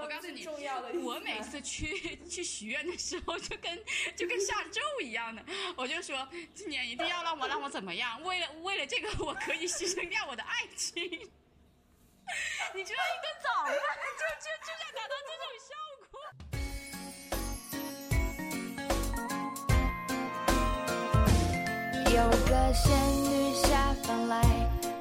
[0.00, 3.78] 我告诉你，重要的我每次去去许愿的时候，就跟
[4.16, 5.44] 就跟下咒一样的，
[5.76, 11.02] 我就说今年一定要让我让我怎么样，为了为了这个，我可以牺牲掉我的爱情。
[12.72, 13.74] 你知道一顿早饭
[14.18, 15.70] 就就就想达到这种效
[16.10, 16.14] 果。
[22.12, 22.86] 有个仙
[23.24, 23.68] 女下
[24.04, 24.34] 凡来，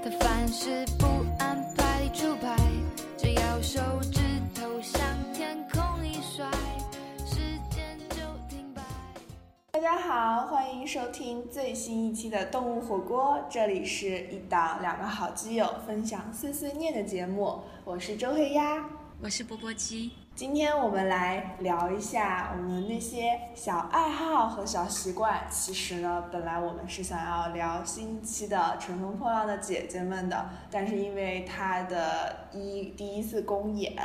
[0.04, 1.04] 她凡事不
[9.90, 18.86] 家好，欢迎收听最新一期的动物火锅，这里是一档两个好基友分享碎碎念的节目，我是周黑鸭。
[19.20, 25.42] 我是波波鸡，今天我们来聊一下我们那些小爱好和小习惯。
[25.50, 33.96] 其实呢，本来我们是想要聊新一期的《乘风破浪的姐姐们》的，但是因为它的一第一次公演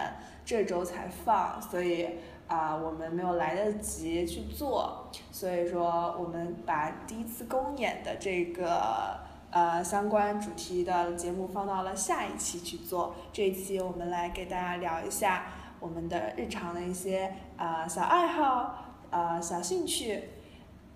[0.46, 2.08] 这周才放，所以
[2.48, 5.10] 啊、我们没有来得及去做。
[5.30, 9.22] 所以说，我们把第一次公演的这个。
[9.54, 13.14] 呃，相关主题的节目放到了下一期去做。
[13.32, 15.46] 这一期我们来给大家聊一下
[15.78, 20.24] 我们的日常的一些呃小爱好、呃小兴趣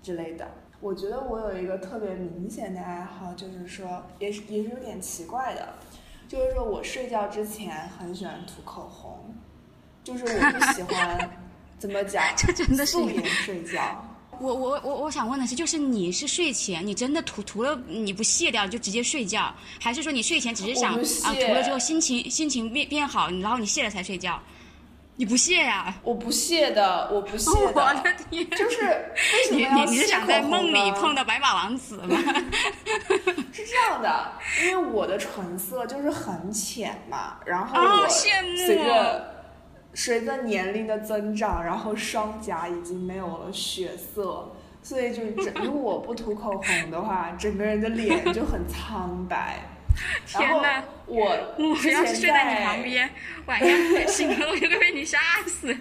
[0.03, 0.45] 之类的。
[0.81, 5.75] 我觉得我有一个特别明显的爱好，就是说也是也是有点奇怪的，
[6.27, 9.37] 就是说我睡觉之前很喜欢涂口红，
[10.09, 11.31] 就是我不喜欢
[11.79, 14.05] 怎么讲 这真的是素颜睡觉。
[14.41, 24.41] 我我我我想问的是，就是你是睡前你真的涂涂了你不卸掉就直接睡觉，还是说你睡前只是想啊涂了之后心情心情变变好，然后你卸了才睡觉？
[25.17, 28.49] 你不卸呀、我不卸的，我不卸 我的，天！
[28.51, 28.83] 就是
[29.51, 32.17] 为什么你你你是想在梦里碰到白马王子吗？
[33.53, 39.38] 是这样的，因为我的唇色就是很浅嘛，然后啊我羡慕随着
[39.99, 49.59] 随着年龄的增长，然后双颊已经没有了血色，所以就整如果我不涂口红的话，整个人的脸就很苍白。
[50.25, 53.11] 天哪我我之前要是睡在你旁边，
[53.47, 53.69] 晚上
[54.07, 55.77] 醒了我就会被你吓死。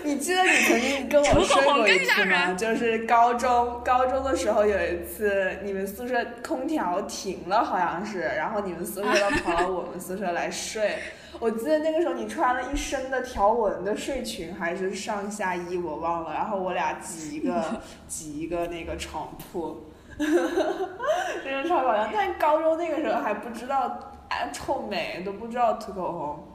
[0.04, 2.54] 你记得你曾经跟我涂口说过一次吗？
[2.54, 10.98] 就是高中高中的时候有一次，你们宿舍空调停了，好像是，然后你们宿舍都跑到我们宿舍来睡。
[11.38, 16.32] 我记得那个时候你穿了一身的条纹的睡裙，还是上下衣，我忘了。
[16.32, 19.84] 然后我俩挤一个 挤一个那个床铺，
[20.18, 22.08] 真的超搞笑。
[22.12, 26.46] 但高中那个时候还不知道爱臭美，都不知道涂口红。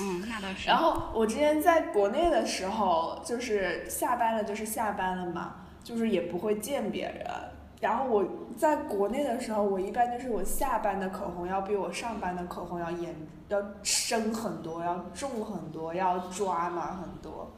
[0.00, 0.68] 嗯，那倒是。
[0.68, 7.26] 然后我之前在国内的时候，就是下班了就是下班了嘛，就是也不会见别人。
[7.80, 8.24] 然后我
[8.56, 13.14] 在国内的时候，我一般就是我下班的口红要比我上班的口红要严，
[13.48, 17.50] 要深很多，要重很多，要抓嘛很多。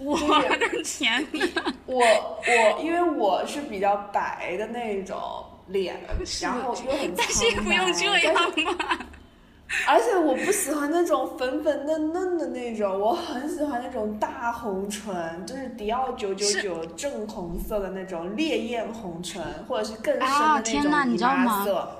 [0.02, 1.74] 我的天哪！
[1.84, 5.18] 我我因为我是比较白的那种
[5.66, 5.94] 脸，
[6.40, 8.34] 然后又很但是也苍不用这样
[8.76, 8.98] 吧？
[9.86, 21.98] 而且我不喜欢那种粉粉嫩嫩的那种，我很喜欢那种大红唇，就是迪奥九九九正红色的那种烈焰红唇，或者是更深啊的那种姨天哪你知道妈吗色。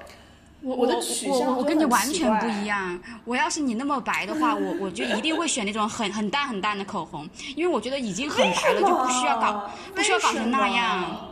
[0.62, 3.00] 我我的我我取向就我跟你完全不一样。
[3.24, 7.26] 我要是你那么白的话，我我就一定会选那种很很淡很淡的口红，
[7.56, 11.30] 因为我觉得已经很白了，就不需要搞不需要搞成那样。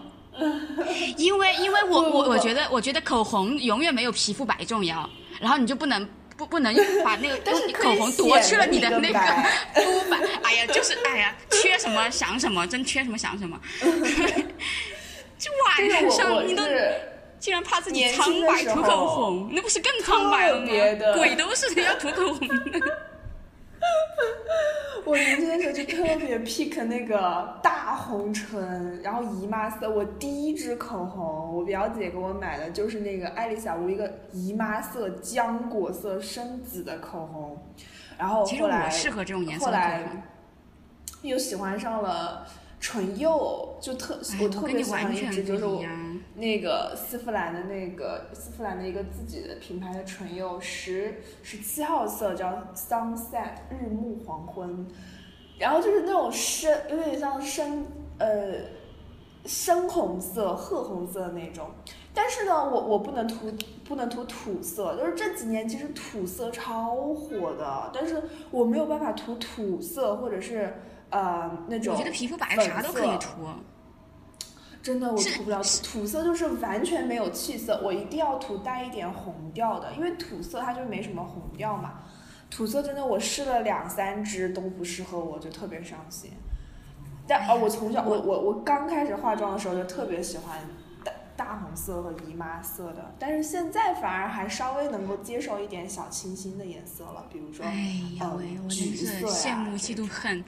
[1.17, 5.11] 因为因为我我我觉得我觉得口红永远没有皮肤白重要，
[5.41, 6.09] 然后你就不能。
[6.39, 6.73] 不不能
[7.05, 9.19] 把那个但是你口红夺去了你的那个
[9.83, 13.61] 肤白，哎呀，就是哎呀，缺什么想什么，真缺什么想什么。
[15.39, 16.63] 这晚上你都
[17.39, 20.67] 竟然怕自己苍白涂口红，那不是更苍白了吗？
[21.17, 22.81] 鬼都是要涂口红的。
[25.05, 29.89] 我年轻的时候就特别 pick 那个大红唇，然后姨妈色。
[29.89, 37.57] 我第一支口红，我表姐给我买的就是那个爱丽小屋一个姨妈色浆果色深紫的口红，
[38.19, 40.25] 然后其实后来我适合这种颜色后来。
[41.23, 42.47] 又喜欢上了
[42.79, 45.83] 唇釉，就特哎我特别喜欢一支就是我。
[46.39, 54.87] 那个丝芙兰的那个丝芙兰的一个自己的品牌的唇釉，十十七号色叫 Sunset 日暮黄昏，
[55.59, 57.85] 然后就是那种深，有点像深
[58.19, 58.55] 呃
[59.47, 61.69] 深红色、褐红色那种。
[62.15, 63.53] 但是呢，我我不能涂
[63.85, 70.75] 不能涂土色，就是这几年其实土色超火的，但是我没有办法涂土色或者是
[71.11, 73.43] 呃那种我觉得皮肤白粉啥都可以涂。
[74.89, 82.01] 真的我涂不了土土色，就是完全没有气色，我一定要涂带一点红调的，因为土色它就没什么红调嘛。
[82.49, 86.31] 土色真的我试了两三支都不适合我，就特别伤心。
[87.27, 90.59] 但哦，我从小我我我刚开始化妆的时候就特别喜欢
[91.05, 97.75] 大大红色和姨妈色的，但是现在反而还稍微能够接受一点小清新的颜色了，比如说哎
[98.19, 100.43] 呀喂，嗯我橘色呀羡慕嫉妒恨。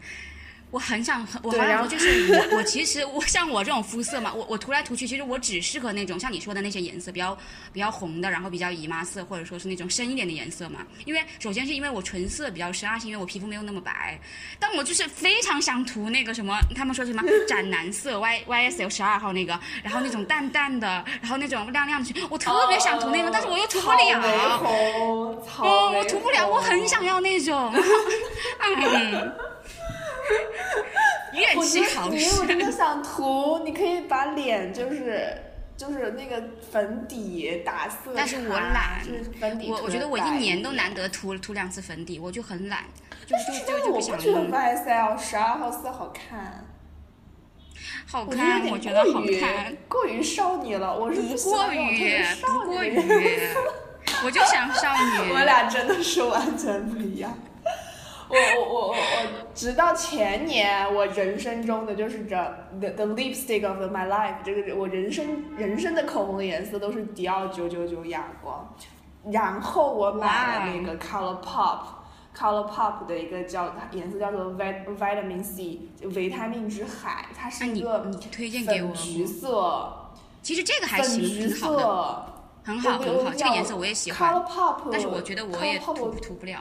[0.70, 7.36] 我很想，我对然后好想说，就是我， 我其实我像我这种肤色嘛，我我涂来涂去，其实我只适合那种像你说的那些颜色，比较
[7.72, 10.86] 比较红的，然后比较姨妈色，或者说是那种深一点的颜色嘛。
[11.06, 14.18] 因为首先是因为我唇色比较深，二是因为我皮肤没有那么白。
[14.60, 24.58] 但我就是非常想涂那个什么，他们说什么 斩男色 Y Y S L 十二号那个，然后那种淡淡的，然后那种亮亮的，我特别想涂那个，但是我又涂不了。
[24.58, 27.74] 红，草嗯，我涂不了，我很想要那种。
[28.62, 29.32] 嗯，
[31.34, 32.46] 怨我气觉得你如果。
[32.46, 35.32] 真的想涂，你可以把脸就是
[35.76, 42.84] 就是那个粉底打色，但是我懒就是粉底我我觉得我一年都难得涂涂两次粉底，我就很懒，
[43.26, 44.50] 就就就就我不觉得不想弄。
[44.50, 46.66] YSL 十二号色好看，
[48.06, 50.98] 好看，我觉得好看，过于少女了。
[50.98, 52.98] 我是不过于少不过于，
[54.24, 55.32] 我就想少女。
[55.32, 57.32] 我俩真的是完全不一样。
[58.30, 58.96] 我我我我我，
[59.54, 62.36] 直到前年，我人生中的就是这
[62.78, 68.72] the the lipstick of my life，这个我人生人生的口红的颜色都是迪奥九九九哑光，
[69.32, 71.78] 然后我买了那个 Color Pop。
[72.32, 79.92] Color Pop 的一个叫颜色叫做 Vit Vitamin C，就维他命之海，它是一个你推荐给我粉橘色，
[80.40, 86.60] 其实这个还行，挺好很好我很好，这个颜色我也喜欢，Color Pop，但是我觉得我也涂涂不了。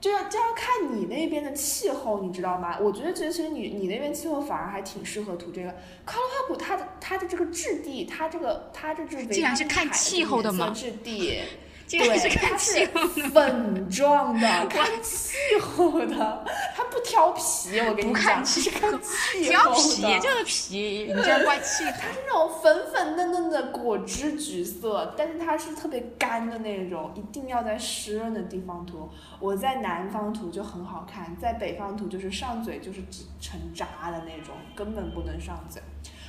[0.00, 2.78] 就要就要看你那边的气候，你知道吗？
[2.80, 5.68] 我觉得其实你你那边气候反而还挺适合涂这个
[6.06, 11.40] Color Pop，它的它的这个质地，它这个它这这竟然是看气候的吗质地，
[11.88, 16.44] 竟然是看气候是粉状的， 看气候的，
[16.76, 19.96] 它不挑皮，我跟你不讲，看气是看候气挑候的。
[19.96, 21.90] 皮就是皮，你这样怪气候。
[21.92, 29.08] 它是那种粉粉嫩嫩的果汁橘色，但是它是特别干的那种，一定要在湿润的地方涂。
[29.40, 33.00] 我在南方涂就很好看，在北方涂就是上嘴就是
[33.40, 35.80] 成渣的那种，根本不能上嘴。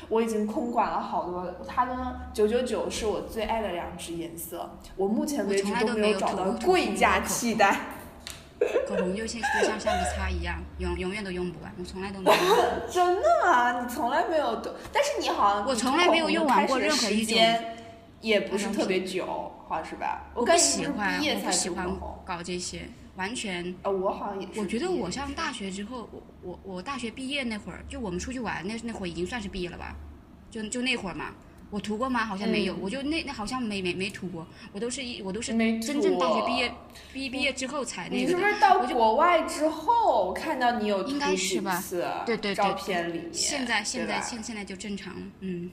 [0.09, 1.95] 我已经空管了好多，它跟
[2.33, 7.79] 九九九是我最爱的两支颜色，我目前为止都没没有找到贵价替代。
[8.89, 12.37] 口红就像就像橡皮擦一样，永永远都用不完，我从来都没有。
[12.91, 13.79] 真的吗？
[13.79, 17.77] 你从来没有都，但是你好像我你从来没有用完过任何一种间
[18.19, 19.25] 也不是特别久，
[19.69, 20.23] 好是吧？
[20.33, 21.87] 我不喜欢，我不喜欢。
[22.25, 22.81] 搞这些，
[23.19, 23.75] 完全。
[23.83, 24.59] 呃，我好像也是。
[24.59, 29.93] 我觉得我上大学之后，我我我大学毕业那会儿，就我们出去玩那那会儿已经算是毕业了吧？
[30.49, 31.35] 就就那会儿嘛，
[31.69, 32.25] 我涂过吗？
[32.25, 35.51] 好像没有，嗯我就那那好像没没没涂过，我都是一我都是
[35.81, 36.71] 真正大学毕业
[37.13, 38.27] 毕毕业之后才那个你。
[38.27, 43.33] 是不是到国外之后看到你有涂应该是吧几次对对对照片里面？
[43.33, 45.69] 现在现在现现在就正常了，嗯。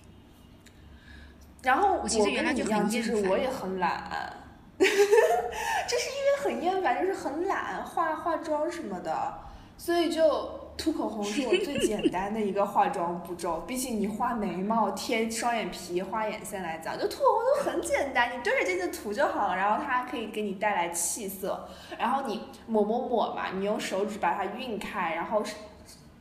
[1.63, 4.37] 然后我其实原来就很厌烦其实我也很懒，
[4.79, 9.35] 就是因为很厌烦，就是很懒，化化妆什么的，
[9.77, 13.65] 所以就涂口红是我最简单的一个化妆步骤。
[13.67, 21.69] 比起你画眉毛、贴双眼皮、画眼线来讲，就涂口红就很简单，你对着镜子涂就好了，然后它可以给你带来气色，
[21.99, 25.43] 然后你抹抹抹嘛，你用手指把它晕开，然后。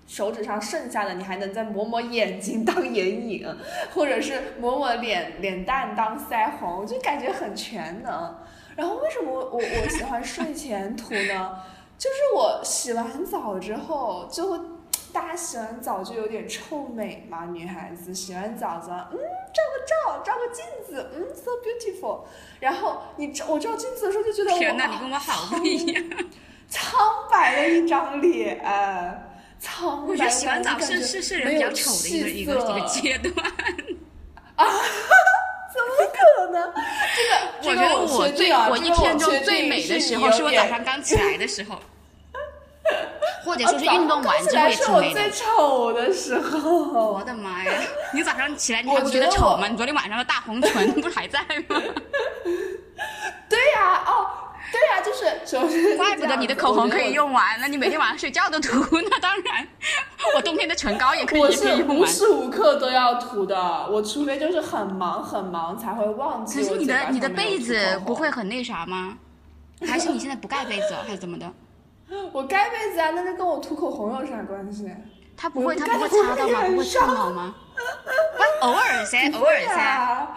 [0.07, 3.57] 手指上剩下的，你还能再抹抹眼睛当眼影，
[3.91, 8.35] 或者是抹抹脸脸蛋当腮红，就感觉很全能。
[8.75, 11.63] 然后为什么我我我喜欢睡前涂呢？
[11.97, 14.59] 就是我洗完澡之后就会，
[15.13, 19.17] 大家洗完澡就有点臭美嘛，女孩子洗完澡子，嗯，
[19.53, 22.25] 照个照，照个镜子，嗯，so beautiful。
[22.59, 26.03] 然后你照我照镜子的时候就觉得我天哪，你跟我好不一样。
[26.67, 26.99] 苍
[27.31, 28.59] 白的一张脸，
[29.57, 30.07] 苍白。
[30.09, 33.17] 我觉得洗完澡是是是人比较丑的一个一个一个阶。
[33.19, 33.33] 段。
[34.57, 34.65] 怎
[35.83, 36.73] 么可能？
[37.63, 41.79] 这个，我觉得我最我一天中最美的时候是我早上刚刚起来的时候，
[43.43, 45.31] 或者说是运动完之后也是我最挺美的。
[45.31, 47.13] 丑的时候。
[47.13, 47.71] 我的妈呀！
[48.13, 49.67] 你早上起来你还不觉得丑吗？
[49.67, 51.81] 你昨天晚上的大红唇不是还在吗？
[53.49, 54.27] 对呀、哦，
[54.75, 57.13] 对呀、就是首先怪不得你的口红可以。
[57.13, 58.73] 用完，那你每天晚上睡觉都涂。
[59.09, 59.65] 那当然，
[60.35, 61.83] 我冬天的唇膏也可以我也可以是。
[61.85, 66.59] 无时无刻都要涂的，我除非就是很忙很忙才会忘记。
[66.59, 69.17] 可是你的你的被被子不会很那啥吗？
[69.87, 71.49] 还是你现在不盖被子哦，还是怎么的？
[72.33, 74.91] 我盖被子啊，那那跟我涂口红有啥关系？
[75.37, 76.61] 它不会，我它不会擦到吗？
[76.67, 77.55] 不会烫到吗？
[78.37, 79.81] 不， 偶尔噻，偶尔噻。
[79.81, 80.35] 啊，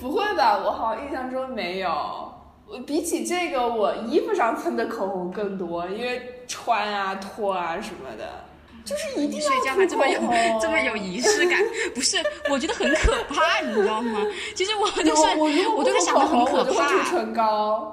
[0.00, 0.58] 不会吧？
[0.64, 2.33] 我好像印象中没有。
[2.74, 8.44] 我比起这个，我衣服上蹭的口红更多，因为穿啊、脱啊什么的，
[8.84, 11.60] 就是一定要睡觉还这么有涂口红这么有仪式感，
[11.94, 12.16] 不是？
[12.50, 14.20] 我觉得很可怕，你知道吗？
[14.56, 17.10] 其实我就是我我如果我就是想的很可我就会涂。
[17.10, 17.92] 唇膏。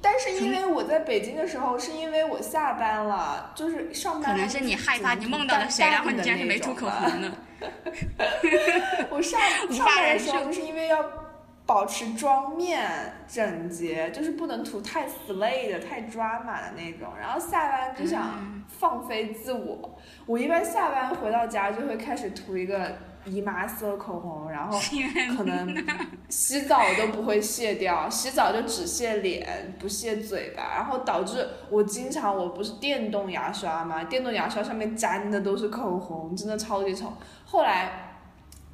[0.00, 7.32] 但是因为我在北京的时候，是因为我下班了，就是上班了可能是你害怕你梦到了谁，淡然后你竟然是没涂口红呢？
[9.10, 9.40] 我上
[9.70, 11.02] 上班的时候，就是因为要
[11.66, 12.86] 保持妆面
[13.26, 17.12] 整洁，就是不能涂太 slay 的、太抓马的那种。
[17.18, 22.92] 然后下班就想嗯放飞自我，我一般下班回到家就会开始涂一个
[23.24, 24.78] 姨妈色口红，然后
[25.38, 25.74] 可能
[26.28, 37.10] 洗澡都不会卸掉，洗澡就只卸脸不卸嘴巴，然后导致我经常我不是电动牙刷嘛，电动牙刷上面粘的都是口红，真的超级丑。
[37.46, 38.13] 后来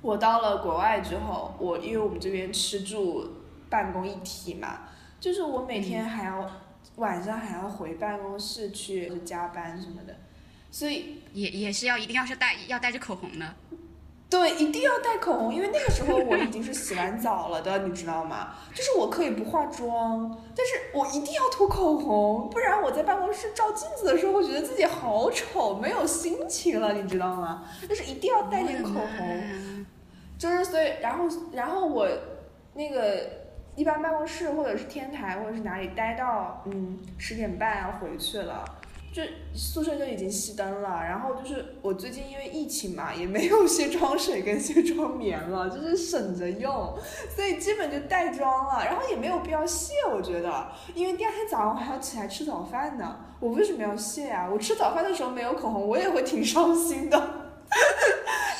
[0.02, 3.28] 我到了国外之后，我因为我们这边吃住
[3.68, 4.88] 办公一体嘛，
[5.20, 6.50] 就是我每天还要、
[6.96, 10.16] 晚上还要回办公室去加班什么的，
[10.70, 13.54] 所以也也是要一定要是带要带着口红的。
[14.30, 18.54] 对，一定要带口红，因为那个时候我已经是洗完澡了的，你知道吗？
[18.72, 27.64] 就是我可以不化妆，但是我一定要涂口红，不然我在办公室照镜子的时候，会觉得自己好丑，没有心情了，你知道吗？
[27.88, 29.79] 就是一定要带点口红。
[30.40, 32.08] 就是所以，然后然后我
[32.72, 33.28] 那个
[33.76, 38.64] 一般办公室或者是天台或者是哪里待到嗯十点半要回去了，
[39.12, 39.22] 就
[39.54, 41.02] 宿舍就已经熄灯了。
[41.04, 46.98] 然后就是我最近因为疫情嘛，也没有卸妆水跟卸妆棉了，就是省着用，
[47.36, 48.82] 所以基本就带妆了。
[48.82, 53.26] 然后也没有必要卸，我觉得，因为第二天早上还要起来吃早饭呢。
[53.40, 54.48] 我为什么要卸啊？
[54.50, 57.39] 我吃早饭的时候没有口红，我也会挺伤心的。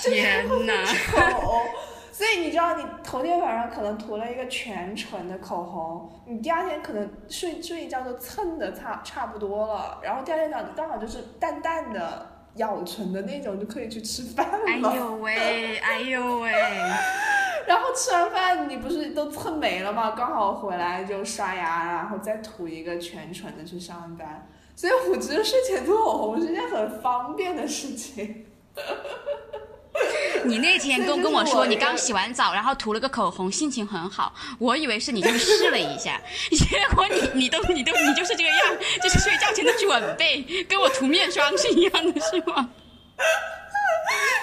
[0.02, 0.84] 天哪！
[1.12, 1.62] 口，
[2.10, 12.26] 所以你知道，你头天晚上可能涂了一个全唇的口红，你第二天可能睡睡一觉都蹭的差差不多了，然后第二天早上刚好就是淡淡的
[12.56, 14.58] 咬唇的那种，就可以去吃饭了。
[14.66, 16.52] 哎呦喂，哎呦喂！
[17.68, 20.12] 然后吃完饭你不是都蹭没了吗？
[20.16, 24.48] 刚好回来就刷牙，然后再涂一个全唇的去上班。
[24.74, 28.46] 所以我觉得睡前涂口红是件很方便的事情。
[30.44, 38.58] 你那天跟跟我说你刚洗完澡，然后涂了个口红，心情很好，我以为是你就是试了一下， 结果你你都你都你就是这个样，
[39.02, 42.70] 就是睡觉前的准备，跟我涂面霜是一样的，是吗？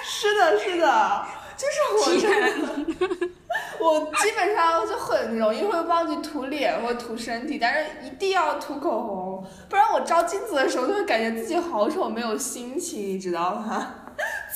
[0.03, 1.25] 是的，是的，
[1.57, 1.81] 就是
[3.79, 13.95] 我我基本上就很容易会忘记涂脸或涂身体，但是一定要涂口红，不然我照镜子的时候就会感觉自己好丑，没有心情，你知道吗？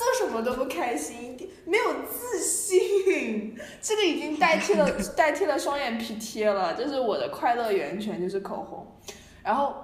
[0.01, 8.87] 做什么都不开心，没有自信，这个已经代替了 代替了双眼皮贴了，就是我的快乐源泉就是口红，
[9.43, 9.75] 然后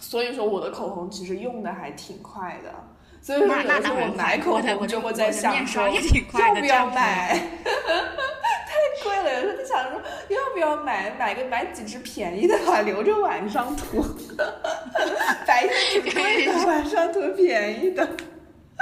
[0.00, 2.74] 所以说我的口红其实用的还挺快的。
[3.20, 9.34] 所以说有的时候我买口红就会在想说要不要买， 太贵了。
[9.34, 14.02] 有时候就想说要不要买，买个买几支便宜的吧，留着晚上涂。
[15.46, 18.08] 白天挺贵的，晚上涂便宜的，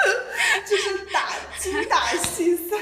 [0.66, 1.20] 就是打
[1.58, 2.80] 精打细算。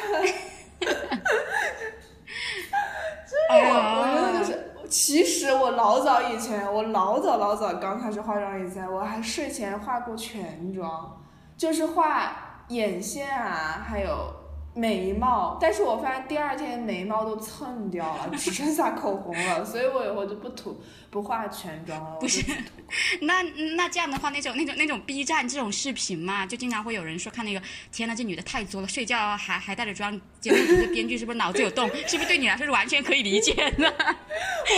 [3.51, 11.23] 哎 我觉得就是，其实我老早以前，我老早老早刚开始化妆以前，我还睡前化过全妆，
[11.57, 14.33] 就是画眼线啊，还有
[14.75, 15.57] 眉毛。
[15.61, 22.17] 但是我发现第二天眉毛都蹭掉了， 只剩下口红了， 所以我以后就不涂不化全妆了。
[22.21, 22.45] 不是
[23.23, 23.43] 那
[23.77, 31.89] 那这样的话，那种那种那种 B 站这种视频嘛，就经常会有人说看那个，天呐，这女的太作了，睡觉还还带着妆，结果这编剧是不是脑子有洞？
[32.07, 33.93] 是不是对你来说是完全可以理解的？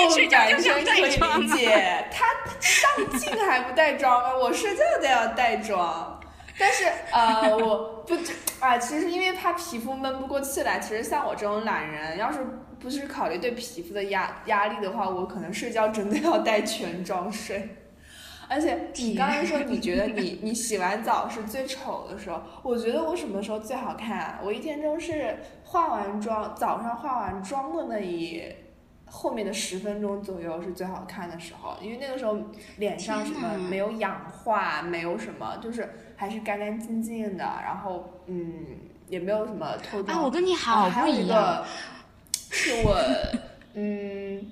[0.05, 2.27] 我睡觉完就想全可以带妆理解，她
[2.61, 4.37] 上镜还不带妆吗？
[4.37, 6.21] 我睡觉都要带妆。
[6.59, 8.15] 但是呃，我不
[8.61, 12.39] 啊，其实因为怕皮肤闷不过气来，其实像我这种懒人，要是
[12.79, 17.77] 不是考虑对皮肤的压压力的话，我可能睡觉真的要带全妆睡。
[18.49, 24.41] 而且你刚才说你觉得你你洗完澡是最丑的时候，我觉得我什么时候最好看啊？
[24.43, 28.43] 我一天中是化完妆，早上化完妆的那一
[29.07, 32.39] 后面的十分钟左右是最好看的时候，因为那个时候
[32.79, 38.67] 脸上什么没有氧化，没有什么，就是还是干干净净的，然后嗯
[39.09, 40.19] 也没有什么透妆。
[40.19, 41.21] 啊，我跟你好啊还不一样。
[41.21, 41.65] 有一个
[42.51, 42.97] 是我，
[43.75, 44.51] 嗯，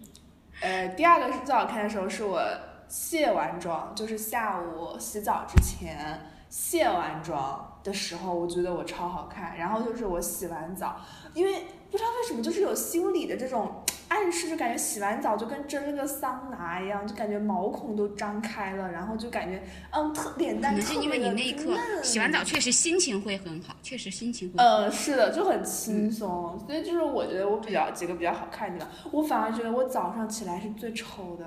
[0.61, 2.41] 呃，第二个是最好看的时候是我
[2.89, 9.57] 卸完妆，就是下午洗澡之前卸完妆的时候，我觉得我超好看。
[9.57, 11.01] 然后就是我洗完澡，
[11.33, 13.83] 因为不知道为什么，就是有心理的这种
[14.15, 24.77] 暗示就感觉洗完澡就跟蒸了个桑拿一样，就感觉毛孔都张开了，然后就感觉嗯特脸可蛋能是因为你特别的那一刻嫩洗完澡确实心情会很好，确实心情会很好。
[24.77, 31.45] 呃，是的，就很轻松，所以就是我觉得我比较几个比较好看的地方，我反而觉得我早上起来是最丑的，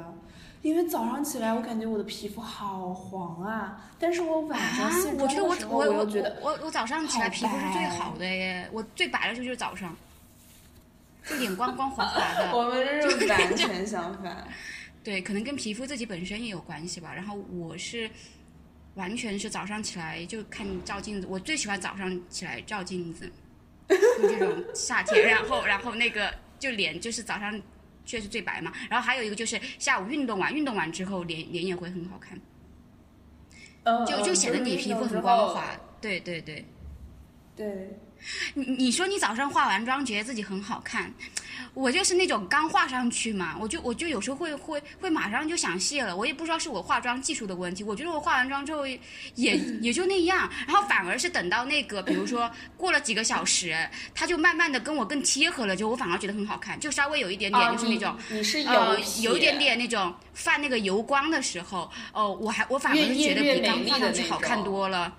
[0.62, 9.96] 因为早上起来我感觉我的皮肤好黄啊，但是我晚上啊卸，妆我觉得我的时候我觉得我我早上起来皮肤是最好的耶，我最白的时候就是早上，
[11.30, 12.52] 就脸光光滑滑的。
[12.56, 14.48] 我们这是完全相反。
[15.04, 17.14] 对，可能跟皮肤自己本身也有关系吧。
[17.14, 18.10] 然后我是
[18.96, 23.32] 完全是早上起来就看照镜子，我最喜欢早上起来照镜子，
[23.88, 27.62] 就这种 夏天，然后然后那个就脸就是早上
[28.06, 28.74] 确实最白嘛。
[28.90, 32.40] 然后还有一个就是下午运动完，运动完之后脸脸也会很好看，
[33.84, 35.64] 嗯，就嗯就显得你皮肤很光滑。
[36.02, 36.66] 对对对。
[37.56, 37.98] 对，
[38.54, 41.14] 你你说你早上化完妆觉得自己很好看，
[41.74, 49.00] 我就是那种刚化上去嘛，我就我就有时候会会会马上就想卸了，我也不知道是我化妆技术的问题，我觉得我化完妆之后也
[49.82, 53.76] 也就那样，然后反而是等到那个比如说过了几个小时，
[54.14, 58.18] 它就慢慢的跟我更贴合了，就我反而觉得很好看，就稍微有一点点啊，就是那种。
[58.30, 65.14] 你你是有呃，有一点点那种泛那个油光的时候，哦，我还我反而是觉得比刚画美丽的那上去好看多了。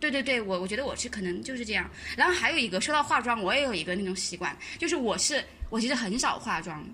[0.00, 1.90] 对对对，我我觉得我是可能就是这样。
[2.16, 6.84] 然后还有一个，说到化妆，我也有一个那种习惯，就是我是我其实很少化妆，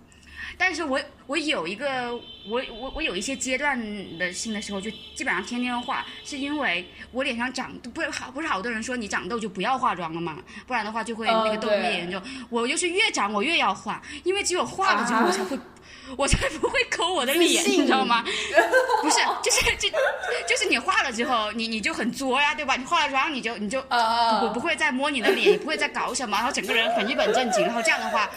[0.57, 2.15] 但是我我有一个
[2.49, 3.79] 我我我有一些阶段
[4.19, 12.23] 的性的时候，就基本上天天化，是因为我脸上长不是好不是好多人说你长痘就不要化妆了嘛，不然的话就会那个呃痘会对严重。
[12.49, 15.59] 我就是越长我越要化，因为只有化了之后我才会。
[16.17, 18.25] 我才不会抠我的脸，你知道吗？
[19.03, 19.89] 不是，就是就
[20.47, 22.77] 就是你化了之后，你你就很作呀，对吧？
[22.77, 27.65] 你化了妆，你就你就啊我不会再摸你的脸，也不会再搞什么，然后整个人很一本正经。
[27.65, 28.31] 然后这样的话，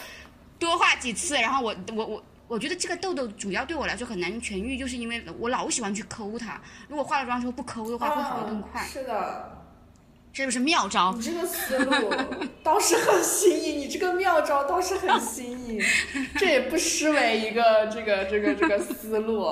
[0.58, 6.60] 多画几次，然后我我我我觉得这个痘痘主要对我来说很难痊愈，就是因为我老喜欢去抠它。
[6.88, 8.80] 如果化了妆之后不抠的话，会好得更快。
[8.80, 9.57] 啊是的，
[10.32, 11.22] 这就是妙招你。
[11.22, 12.12] 这个思路
[12.62, 15.82] 倒是很新颖，你这个妙招倒是很新颖，
[16.38, 19.44] 这也不失为一个这个这个这个思路。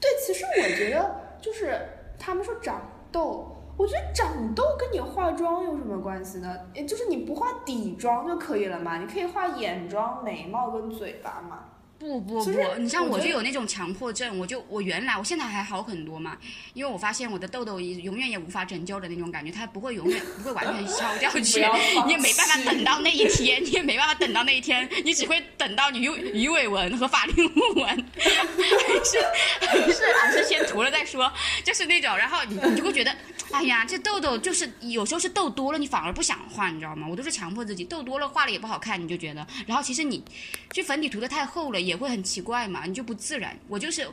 [0.00, 1.80] 对，其实我觉得就是
[2.18, 2.80] 他们说长
[3.10, 6.54] 痘，我觉得长痘跟你化妆有什么关系呢？
[6.74, 11.60] 也就是你不化底妆就可以了嘛，你可以画眼妆、眉毛跟嘴巴嘛。
[11.98, 16.36] 不不不，你像我就有那种强迫症，我就我原来我现在还好很多嘛，
[16.74, 21.64] 因为我发现我的痘痘也永远也无法拯救的那种感觉，它不会永远不会完全消掉去
[22.06, 27.86] 你也没办法等到那一天，你也没办法等到那一天，你只会等到你鱼鱼尾纹和法令纹，
[28.18, 29.18] 还是
[29.60, 31.32] 还是还是先涂了再说，
[31.64, 33.14] 就是那种，然后你你就会觉得，
[33.52, 37.06] 哎呀，这痘痘就是有时候是痘多了，你反而不想画，你知道吗？
[37.08, 40.22] 我都是强迫自己，痘多了画了也不好看，你就觉得，然后其实你
[40.70, 43.58] 这粉底涂的太厚了，也会很奇怪嘛，你就不自然。
[43.68, 44.08] 我就是。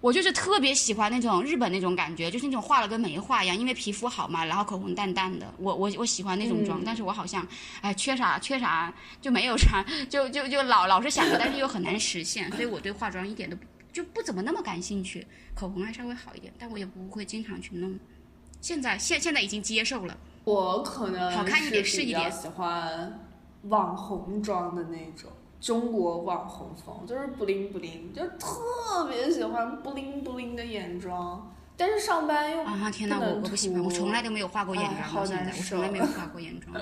[0.00, 7.44] 我就是特别喜欢那种日本那种感觉，就是那种画了跟没画一样，因为皮肤好嘛，然后口红淡淡的，我我我喜欢那种妆，嗯但是我好像
[7.80, 13.64] 哎缺啥缺啥就没有啥，就就就老老是想着，但是又很难实现，所以我对化妆一点都不
[13.98, 17.98] 就不怎么那么感兴趣，口红还稍微好一点，但我也不会经常去弄。
[18.60, 23.18] 现在现现在已经接受了，我可能好看一点是是一点喜欢
[23.62, 25.32] 网红妆的那种。
[25.60, 36.72] 中国网红风就是布灵布灵，就特别喜欢布灵布灵的眼妆，但是上班又啊天哪，我我不喜欢，我从来都没有化过眼妆，到现在我从来受没有化过眼妆。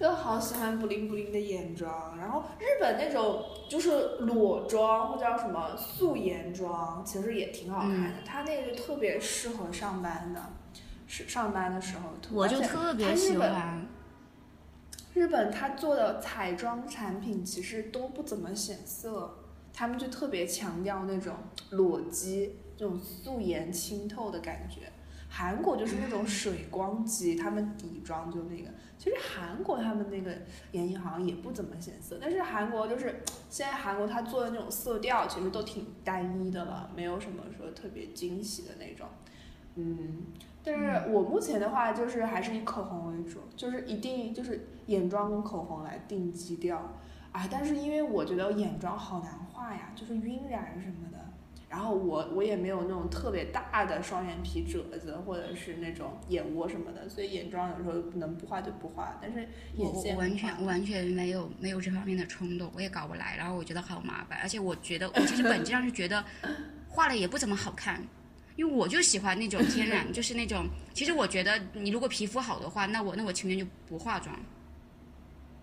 [0.00, 8.22] 就好喜欢布灵布灵的眼妆，然后日本那种就是裸妆或者叫什么素颜妆，其实也挺好看的。
[8.24, 10.40] 它那个就特别适合上班的，
[11.06, 12.34] 是上班的时候涂。
[12.34, 13.86] 我就特别它日本喜欢，
[15.12, 19.36] 日本它做的彩妆产品其实都不怎么显色，
[19.70, 21.34] 他们就特别强调那种
[21.72, 24.90] 裸肌、这种素颜清透的感觉。
[25.32, 28.68] 韩国就是那种水光肌，他们底妆就那个。
[28.98, 30.36] 其实韩国他们那个
[30.72, 39.06] 眼影好像也不怎么显色，但是韩国就是 现在韩国他做的那种色调其实都挺单一的了，没有什么说特别惊喜的那种。
[39.76, 40.24] 嗯，
[40.62, 46.76] 但是我目前的话就是还是以口红为主，就是一定就是眼妆跟口红来定基调
[47.32, 47.48] 啊。
[47.50, 51.19] 但是因为我觉得眼妆好难画呀，就是晕染什么的。
[51.70, 59.16] 然后我我也没有那种特别大的双眼皮褶子，或者是那种眼窝什么的，所以眼妆有时候能不画就不画。
[59.22, 66.24] 但是我我眼线完全完全没有没有这方面的冲动，我也搞不来，然后我觉得好麻烦，而且我觉得我其实本质上是觉得
[66.90, 68.02] 画了也不怎么好看，
[68.56, 74.36] 因为我就喜欢那种天然， 就是那种，其实我觉得你如果皮肤好的话，那我那我情愿就不化妆。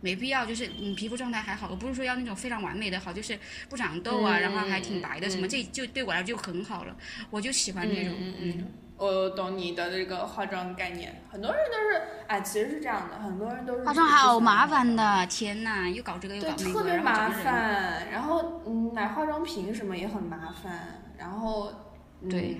[0.01, 3.37] 没必要，就是你皮肤状态还好，我不是说要那种非常完美的好，就是
[3.69, 6.95] 不长痘啊，嗯然后还挺白的，什么嗯这就对我来说就很好了，
[7.29, 11.23] 我就喜欢这种，嗯嗯嗯，我懂你的这个化妆概念。
[11.31, 18.07] 很多人都是，哎，其实是这样的，很多人都是化妆好麻烦的，天呐，又搞这个又，搞那个，特别然后整麻烦。
[18.11, 21.73] 然后嗯，买化妆品什么也很麻烦，然后
[22.21, 22.57] 嗯对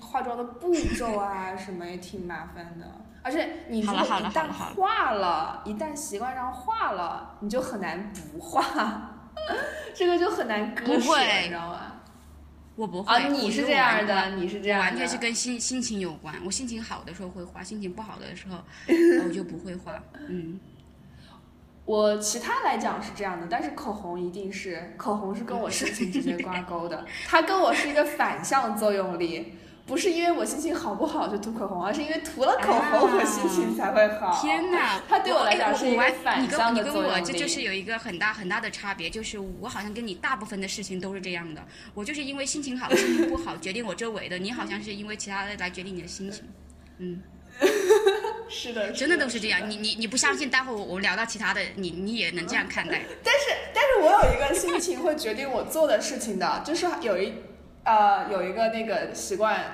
[0.00, 3.05] 化妆的步骤啊什么也挺麻烦的。
[3.26, 8.62] 而且你如果一旦画了一旦习惯上画了，你就很难不画，
[9.92, 11.92] 这个就很难割舍，你知道吗？
[12.76, 14.14] 我不会，啊，你是这样的。
[14.14, 16.36] 的，你是这样的，完全是跟心心情有关。
[16.44, 18.58] 我心情好的时候会画，心情不好的时候
[19.26, 20.00] 我就不会画。
[20.28, 20.60] 嗯，
[21.84, 29.54] 我其他来讲是这样的，但是口红一定是口红是跟我心情直接挂钩的，它跟我是一个反向作用力，
[29.86, 34.26] 不是因为我心情好不好就涂口红， 而是因为涂了口红我心情才会好。
[34.26, 35.00] 啊天哪！
[35.08, 37.32] 它对我来讲哎是一个完反你跟向你跟我的作用力。
[37.32, 46.42] 这就是有一个很大很大的差别，就是我好像跟你大部分的事情都是这样的，我就是因为心情好、心情不好决定我周围的，你好像是因为其他的来决定你的心情。
[46.98, 47.22] 嗯，
[48.48, 49.70] 是的，真的都是是这样。
[49.70, 53.02] 你你你不相信，待会儿我们聊到其他的，你你也能这样看待。
[53.22, 57.32] 但是，但是我有一个心情会决定我做的事情的，就是有一
[57.86, 59.64] 呃有一个那个习惯，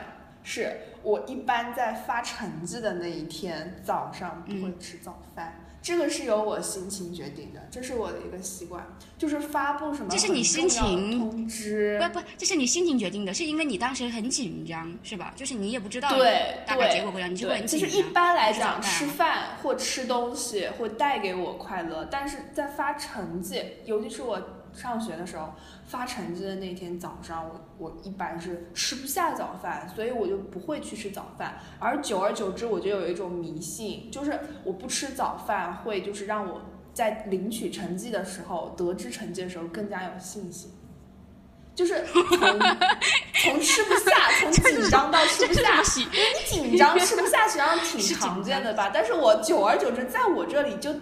[0.45, 15.33] 是我一般在发成绩的那一天早上不会吃早饭，这个是由我心情决定的，这是我的一个习惯，就是发布什么这是你心情通知，不不，这是你心情决定的，是因为你当时很紧张，是吧？
[15.35, 17.67] 就是你也不知道对大概结果会对，很紧张。
[17.67, 24.41] 就是一般来讲，吃饭或吃东西会带给我快乐，但是在发成绩，尤其是我
[24.75, 25.53] 上学的时候
[25.87, 31.59] 发成绩的那天早上，我我一般是吃不下早饭，所以我就不会去吃早饭。
[31.79, 36.63] 而久而久之，我就有一种迷信，就是我不吃早饭会就是让我
[36.95, 40.71] 在领取成绩的时候，得知成绩的时候更加有信心。
[41.75, 48.91] 就是从从 吃不下，从紧张到吃不下，因为你紧张 吃不下，实际上挺常见的吧？
[48.93, 50.93] 但是我久而久之，在我这里就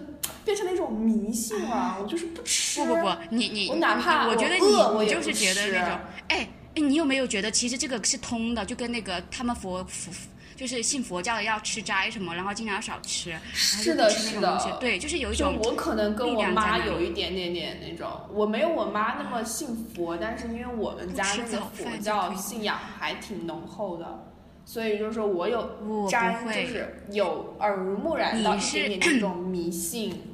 [0.44, 2.80] 变成了一种迷信了，我就是不吃。
[2.80, 5.98] 不不不，你你我哪怕我觉得我饿我你你就是觉得吃那种，
[6.28, 10.12] 哎哎，你有没有觉得其实这个是通的，就跟那个他们佛佛
[10.56, 24.26] 就是信佛教的要吃斋什么，然后尽量少吃，是的，是的，，对，就是有一种就我可能跟我妈有一点点点那种，我没有我妈那么信佛，但是因为我们家那个佛教信仰还挺浓厚的，
[24.64, 30.29] 所以就是说我有我不沾，就是有耳濡目染到一你是点点这种迷信。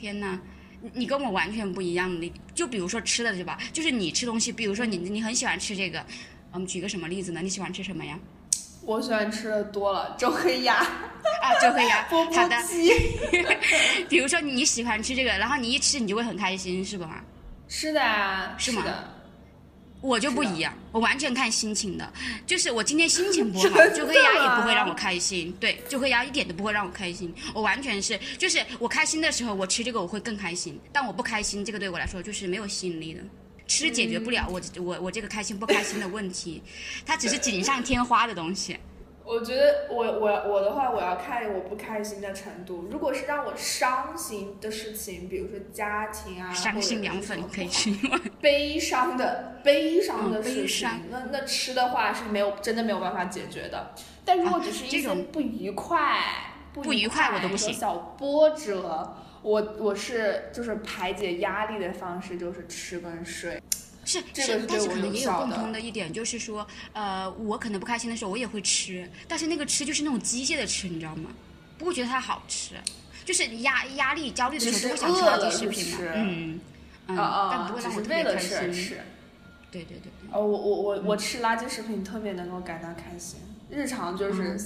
[0.00, 0.40] 天呐，
[0.80, 2.10] 你你跟我完全不一样。
[2.20, 3.58] 你就比如说吃的对吧？
[3.72, 5.98] 就是你吃东西，比如说你你很喜欢吃这个，
[6.52, 7.40] 我嗯，举个什么例子呢？
[7.42, 8.18] 你喜欢吃什么呀？
[8.82, 12.02] 我喜欢吃的多了，周黑鸭、啊，周黑鸭。
[12.08, 12.90] 钵钵好的，鸡。
[14.08, 17.22] 比如说你喜欢吃这个，然后你一吃你就会很开心，是吧？
[17.68, 19.19] 是的啊，是吗的。
[20.00, 22.12] 我就不一样，我完全看心情的。
[22.46, 25.54] 就是我今天心情不好 真的，周黑鸭也不会让我开心。
[25.60, 27.34] 对，周黑鸭一点都不会让我开心。
[27.52, 33.20] 我完全是，就是我开心的时候，我吃这个我会更开心；但我不开心，这个对我来说就是没有吸引力的。
[33.66, 36.60] 吃解决不了我我我这个开心不开心的问题，
[37.06, 38.76] 它只是锦上添花的东西。
[39.30, 42.88] 我觉得我我我的话，我要看我不开心的程度。
[42.90, 48.20] 如果是让我伤心的事情，比如说家庭啊，伤心凉粉可以吃吗？
[48.40, 53.92] 悲伤的悲伤的嗯事情，那那吃的话是没有真的没有办法解决的。
[54.24, 56.18] 但如果只是一种不愉快、
[56.72, 63.62] 不不愉快我都不小波折，我我是就是排解压力的方式就是吃跟睡。
[64.10, 71.30] 是是，但是可能也有共通的一点，就是说，呃，我可能不开心的时候，我也会吃，但是那个吃就是那种机械的吃，你知道吗？
[71.78, 72.74] 不会觉得它好吃，
[73.24, 76.60] 就是压压力、焦虑的时候都会想吃垃圾食品嘛，嗯
[77.08, 78.72] 嗯，但不，会让我特别开心。
[78.72, 79.00] 吃。
[79.70, 83.38] 对对对，哦，我我我我吃垃圾食品特别能够感到开心，
[83.70, 84.58] 日常就是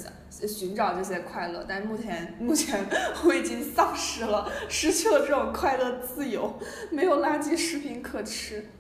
[0.49, 2.87] 寻找这些快乐，但目前目前
[3.23, 6.59] 我已经丧失了，失去了这种快乐自由，
[6.91, 8.71] 没有垃圾食品可吃。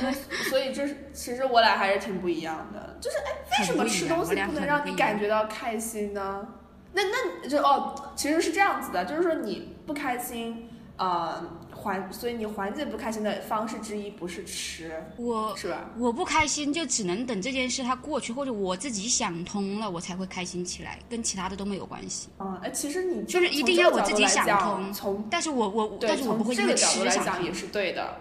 [0.00, 0.12] 呃
[0.50, 6.46] 所以这是其实我俩还是挺不一样的，就是哎，为什么吃东西不能让你感觉到开心呢？
[6.92, 11.42] 那那就哦，其实是这样子的，就是说你不开心，呃，
[11.74, 15.90] 缓，所以你缓解不开心的方式之一不是吃，我是吧？
[15.96, 22.28] 我不开心就只能等这件事它过去，或者我自己想通了，我才会开心起来，跟其他的都没有关系。
[22.40, 28.14] 嗯，哎，其实你就是一定要我自己想通从但是我我，但是我不会从因为这个角度来吃想通讲也是对的。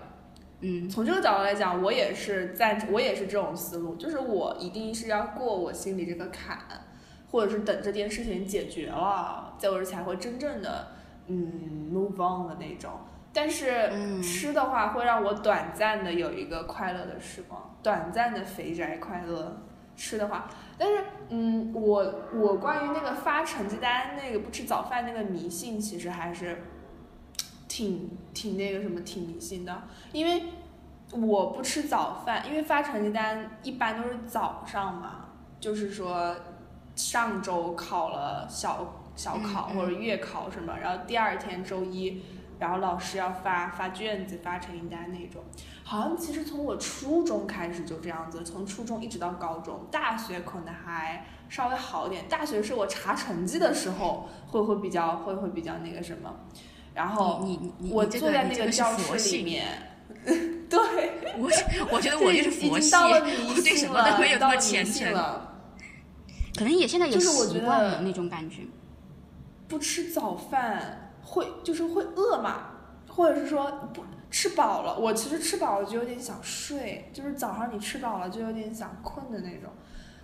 [0.61, 6.57] 嗯，从这个角度来讲，我也是赞，我也是这种思路，就是我一定是要过我心里这个坎，
[7.31, 10.87] 或者是等这件事情解决了，在我才会真正的
[11.27, 12.91] 嗯 move on 的那种。
[13.33, 19.61] 但是嗯吃的话会让我短暂的有一个快乐的时光，短暂的肥宅快乐。
[19.93, 26.63] 吃的话，但是嗯，我我关于那个发成绩单那个不吃早饭那个迷信，其实还是
[27.71, 30.43] 挺挺那个什么挺迷信的，因为
[31.13, 36.35] 我不吃早饭，因为发成绩单一般都是早上嘛，就是说
[36.95, 42.21] 上周考了小小考或者月考什么，然后第二天周一，
[42.59, 45.41] 然后老师要发发卷子、发成绩单那种。
[45.85, 52.27] 好像其实从我初中开始就这样子，从初中一直到高中，大学可能还稍微好一点。
[52.27, 56.33] 大学是我查成绩的时候会会比较会会比较那个什么，
[56.93, 59.65] 然后你你你我坐在那个教室里， 面，
[60.69, 60.79] 对，
[61.37, 61.49] 我
[61.91, 65.47] 我觉得我就是佛系，已经到了迷我对什信了，么都没有那么虔诚，了。
[66.55, 68.63] 可能也现在也就是我觉得习惯了那种感觉。
[69.67, 72.71] 不吃早饭会就是会饿嘛，
[73.07, 79.69] 或者是说不吃饱了，我其实吃饱了就有点想睡，就是早上你吃饱了就有点想困的那种。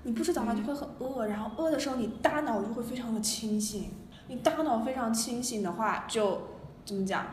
[0.03, 3.91] 你不吃早饭就会很饿，然后饿的时候你大脑就会非常的清醒，
[4.27, 6.41] 你大脑非常清醒的话就
[6.88, 7.28] 怎么讲，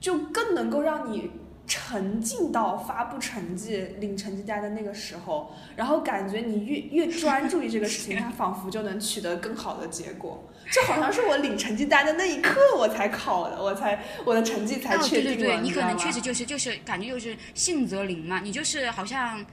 [0.00, 1.30] 就更能够让你
[1.66, 10.42] 沉浸到发布成绩、领成绩单的那个时候，然后感觉你越越专注于这个事情， 它仿佛就能取得更好的结果。
[10.72, 19.44] 就好像是我领成绩单的那一刻我才考的，我才我的成绩才哦，确定了，对对对，你可能确实就是就是感觉就是信则灵嘛，你就是好像，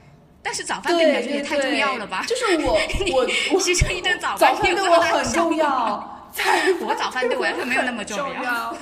[0.42, 2.24] 但是早饭对你来说也太重要了吧？
[2.26, 2.72] 就是我
[3.14, 3.20] 我
[3.54, 8.76] 我牺牲一顿早早饭对我能很重要，菜 我早饭对我来说没有那么重要。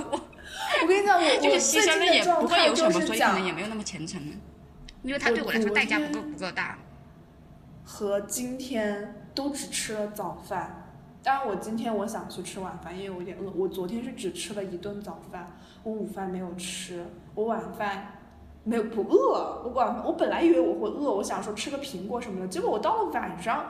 [0.82, 4.32] 我跟你讲，我 就是我最近牺牲了也的状态不会有什么，都是讲所以可能也没有那么虔诚了，
[5.02, 6.78] 因为他对我来说代价不够不够大。
[7.84, 10.78] 和今天都只吃了早饭。
[11.24, 13.48] 当然，我今天我想去吃晚饭，因为我有点饿。
[13.54, 18.18] 我昨天是只吃了一顿早饭，我午饭没有吃，我晚饭
[18.64, 19.62] 没有不饿。
[19.64, 23.66] 我晚我本来以为我会饿，我想说吃个苹果什么的，结果我到了晚上，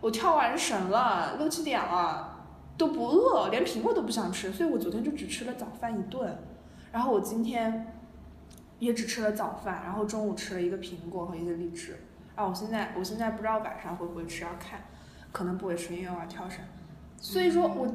[0.00, 2.44] 我跳完绳了，六七点了
[2.76, 6.36] 都不饿，连苹果都不想吃，所以我昨天就只吃了早饭一顿，
[6.96, 7.92] 然后我今天
[8.78, 11.94] 也只吃了早饭，然后中午吃了一个苹果和一个荔枝。
[12.34, 14.80] 啊，我现在我现在不知道晚上会不会吃，要看，
[15.30, 16.60] 可能不会吃，因为我要跳绳。
[17.18, 17.86] 所以说我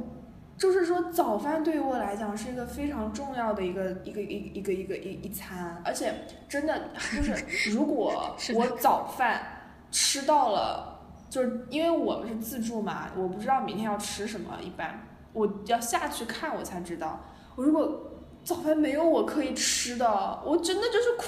[0.55, 6.13] 就是说早饭对于我来讲是一个非常重要的一个一个一一个一个一一餐，而且
[6.47, 9.41] 真的就是 如果我早饭
[9.89, 14.99] 吃到了，就是因为我们是自助嘛，我不知道明天要吃什么，一般
[15.33, 17.19] 我要下去看我才知道。
[17.55, 18.10] 我如果
[18.43, 21.23] 早饭没有我可以吃的，我真的就是哭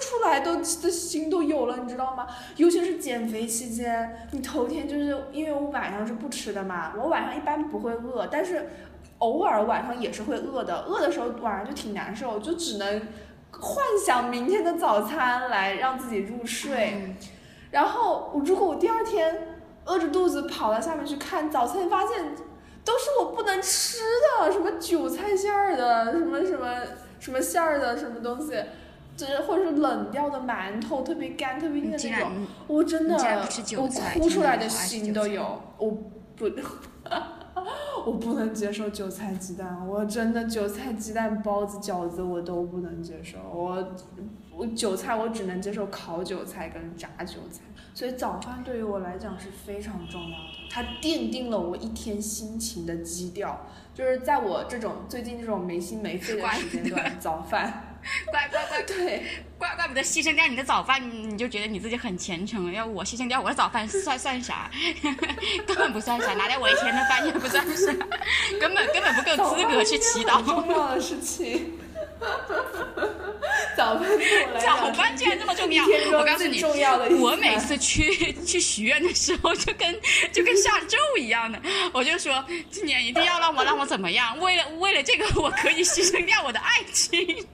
[0.00, 2.26] 出来都的心都有了，你知道吗？
[2.56, 8.68] 尤其是减肥期间，你头天就是因为我晚上是不吃的嘛，我晚上一般不会饿，但是
[9.18, 13.02] 偶尔晚上也是会饿的，饿的时候晚上就挺难受，就只能
[13.50, 16.94] 幻想明天的早餐来让自己入睡。
[16.94, 17.16] 嗯
[17.70, 22.34] 然后我如果我第二天饿着肚子跑到下面去看早餐，发现
[22.88, 23.98] 都是我不能吃
[24.40, 26.74] 的，什么韭菜馅儿的，什么什么
[27.20, 28.54] 什么馅儿的，什么东西，
[29.14, 32.46] 就是或者是冷掉的馒头，特别干、特别硬的那种。
[32.66, 33.14] 我真的
[33.76, 35.90] 我哭出来的心都有，我
[36.34, 36.48] 不，
[38.06, 43.86] 我不能接受韭菜鸡蛋，我真的韭菜鸡蛋包子饺子我都不能接受，我
[44.56, 47.60] 我韭菜我只能接受烤韭菜跟炸韭菜，
[47.98, 57.98] 所以早饭对于我来讲是非常重要的，它奠定了我一天心情的基调，就是在我这种最近这种没心没肺的怪时间段，早饭
[58.30, 59.24] 怪怪怪对。
[59.58, 62.72] 怪怪不得牺牲掉你的早饭，你就觉得你自己很虔诚。
[62.72, 64.70] 要我牺牲掉我的早饭，算算啥？
[65.66, 67.92] 根本不算啥，拿掉我一天的饭也不算啥，
[68.60, 70.40] 根本根本不够资格去祈祷。
[70.44, 71.72] 重要的事情。
[73.76, 80.00] 早班对我来讲，早饭竟然这么重要我告诉你重要的我每次去去许愿的时候，就跟
[80.32, 81.60] 就跟下咒一样的，
[81.92, 87.46] 我就说今年一定要让我让我怎么样，为了为了这个，我可以牺牲掉我的爱情。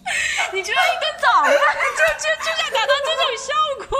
[0.52, 3.52] 你居然一顿早饭 就就就想达到这种效
[3.86, 3.98] 果，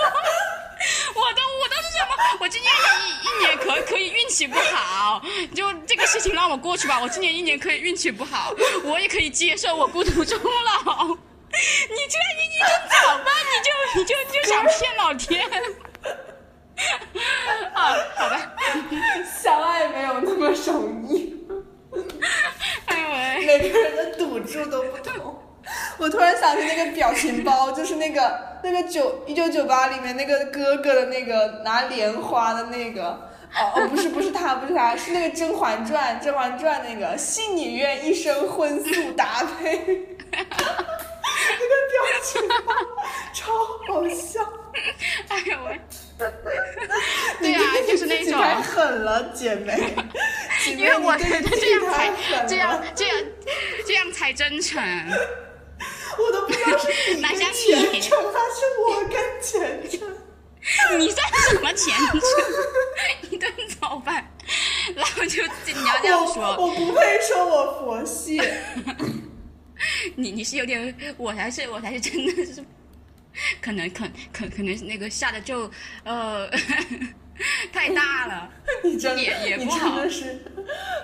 [1.22, 2.10] 我都我都是什么？
[2.40, 2.72] 我今年
[3.06, 5.22] 一一年可可以运气不好，
[5.54, 6.98] 就这个事情让我过去吧。
[7.00, 8.52] 我今年一年可以运气不好，
[8.84, 11.06] 我也可以接受我孤独终老。
[11.06, 15.48] 你居然一一顿早饭你就你就就想骗老天？
[17.74, 18.52] 啊，好吧，
[19.42, 21.36] 相爱没有那么容易，
[22.86, 25.36] 哎喂，每个人的赌注都不同。
[25.98, 33.04] 我突然想起那个表情包，就是那个那个九一九九八里面那个哥哥的那个拿莲花的那个，
[33.54, 39.76] 哦哦，不是不是他，不是他，是那个《甄嬛传》《甄嬛传》那个信女愿一生荤素搭配，
[40.32, 42.74] 那个表情包
[43.32, 43.52] 超
[43.86, 44.40] 好笑。
[45.28, 45.80] 哎呦喂！
[47.40, 49.94] 对啊，就是那种，太狠了，姐妹。
[50.76, 52.12] 因为我觉得这样才
[52.46, 53.16] 这样这样
[53.86, 54.80] 这样才真诚。
[56.22, 60.00] 我都不知道是你更哪像你虔诚还是我跟虔诚。
[60.98, 63.30] 你算什么虔诚？
[63.30, 64.30] 一顿早饭，
[64.94, 68.40] 然后就你要这样我说，我不配说我佛系。
[70.16, 72.62] 你你是有点，我才是我才是真的是，
[73.62, 75.70] 可能可可可能那个下的咒，
[76.04, 76.46] 呃，
[77.72, 78.50] 太大了。
[78.84, 80.44] 你真的，也也你不好真的是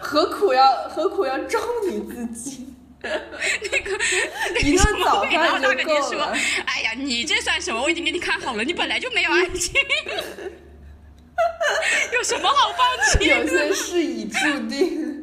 [0.03, 2.76] 何苦要何苦要咒你自己？
[3.73, 3.99] 那个
[4.61, 6.37] 一顿早然后饭就他跟你说够了。
[6.67, 7.83] ：“哎呀，你这算什么？
[7.83, 9.73] 我已经给你看好了，你本来就没有爱情，
[12.13, 13.47] 有什么好放弃有？
[13.47, 14.39] 些事已注
[14.69, 15.15] 定。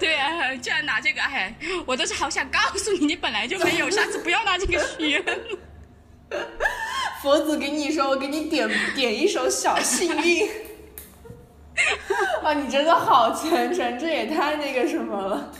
[0.00, 1.54] 对啊，居然拿这个，哎，
[1.86, 5.24] 我都是好想告诉你，你本来就没有，下次不要拿这个许愿。
[7.22, 10.48] 佛祖给你说，我给你点点一首小幸运。
[12.42, 15.52] 啊，你真的好虔诚，这也太那个什么了。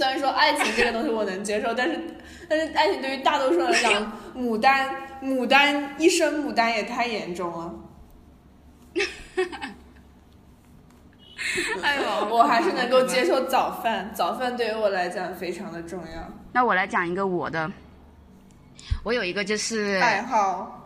[0.00, 2.00] 虽然说爱情这个东西我能接受，但是
[2.48, 4.88] 但是爱情对于大多数人来讲， 牡丹
[5.22, 7.74] 牡丹一生牡丹也太严重了。
[11.82, 12.02] 哎呦，
[12.34, 16.26] 我还是能够接受早饭，早饭对于我来讲非常的重要。
[16.50, 17.70] 那我来讲一个我的，
[19.04, 20.82] 我有一个就是爱好，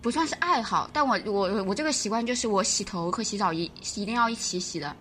[0.00, 4.96] 不算是爱好，但我我我这个习惯就是我洗头和洗澡一一定要一起洗的。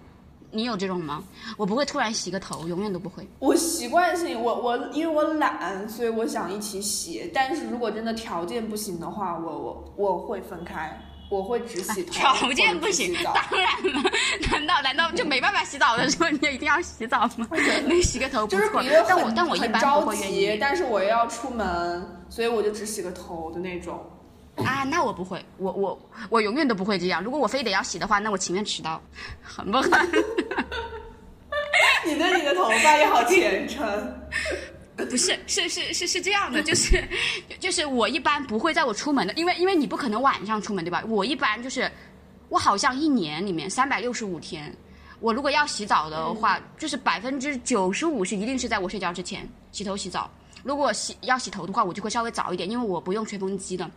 [0.52, 1.24] 你有这种吗？
[1.58, 3.28] 我不会突然洗个头，永远都不会。
[3.40, 7.32] 我习惯性，我我因为我懒，所以我想一起洗。
[7.34, 12.12] 但是如果真的条件不行的话，我我我会分开，我会只洗头。
[12.12, 14.12] 条件不行当然了，
[14.52, 17.48] 难道难道就没办法洗澡的时候你也一定要洗澡吗？
[17.88, 24.00] 能洗个头不错就是比如，但我很但我一般很着不会愿急，意但是我要出门，所以我就只洗个头的那种。
[24.64, 24.84] 啊。
[24.84, 27.24] 那我不会，我我我永远都不会这样。
[27.24, 29.02] 如果我非得要洗的话，那我情愿迟到，
[29.42, 29.92] 狠不狠？
[32.06, 33.86] 你 对你的头发也好虔诚。
[35.10, 37.04] 不是，是是是是这样的，就是
[37.60, 41.04] 就是我一般不会在我出门的，因为因为你不可能晚上出门对吧？
[41.08, 41.90] 我一般就是
[42.50, 44.72] 我好像一年里面三百六十五天，
[45.20, 50.30] 我如果要洗澡的话，就是百分之九十五是一定是在我睡觉之前洗头洗澡。
[50.64, 53.90] 如果洗要洗头的话，我就会稍微早一点，因为我不用吹风机的，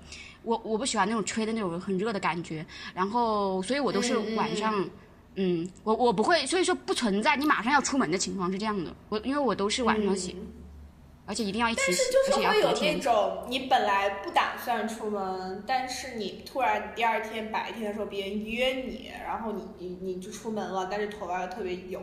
[0.42, 4.88] 我我不喜欢那种吹的那种很热的感觉，然后所以我都是晚上。
[5.36, 8.94] 嗯，我我不会，所以说不存在你马上要出门的情况是这样的。
[9.08, 10.36] 我因为我都是晚上洗，
[11.26, 13.00] 而且一定要一起洗，但是就而且要是会有那。
[13.00, 22.00] 种你本来不打算出门，但是你突然第二天白天的时候别人约你，然后你你你就出门了，但是头发又特别油，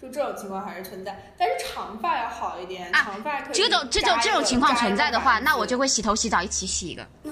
[0.00, 1.32] 就这种情况还是存在。
[1.36, 7.06] 但是长发要好一点，啊长发可以这种这种这种情况存在的话，那我就会洗头洗澡一起洗一个。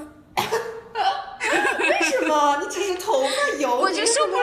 [1.80, 2.58] 为什么？
[2.60, 4.42] 你只是头发油，我就你受不了，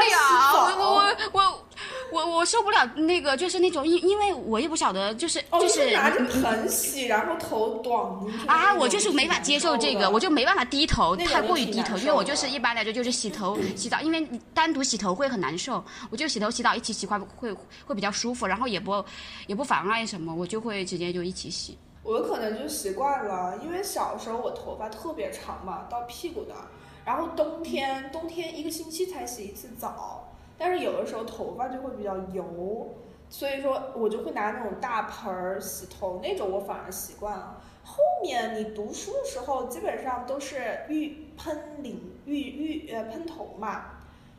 [0.75, 1.64] 我澡我我
[2.11, 7.99] 我我受不了那个，就是那种因因为我也不晓得，就是哦，就就是拿着嗯盆洗，然后头短
[8.47, 17.53] 啊，我就是没法接受这个，我就没办法低头，太过于低头，因为我就是一般来说就是洗头洗澡，因为你单独洗头会很难受，我就洗头洗澡一起洗会会
[17.85, 19.03] 会比较舒服，然后也不
[19.47, 21.77] 也不妨碍什么，我就会直接就一起洗。
[22.03, 26.67] 我有可能就习惯了，因为小时候我头发特别长嘛，到屁股那儿，
[27.03, 30.24] 然后冬天冬天一个星期才洗一次澡，
[30.57, 32.95] 但是有的时候头发就会比较油，
[33.29, 37.61] 所以说我就会拿那种大盆儿洗头，那种我反而习惯了。
[37.83, 43.85] 后面你读书的时候，基本上都是浴喷淋浴浴呃喷头嘛，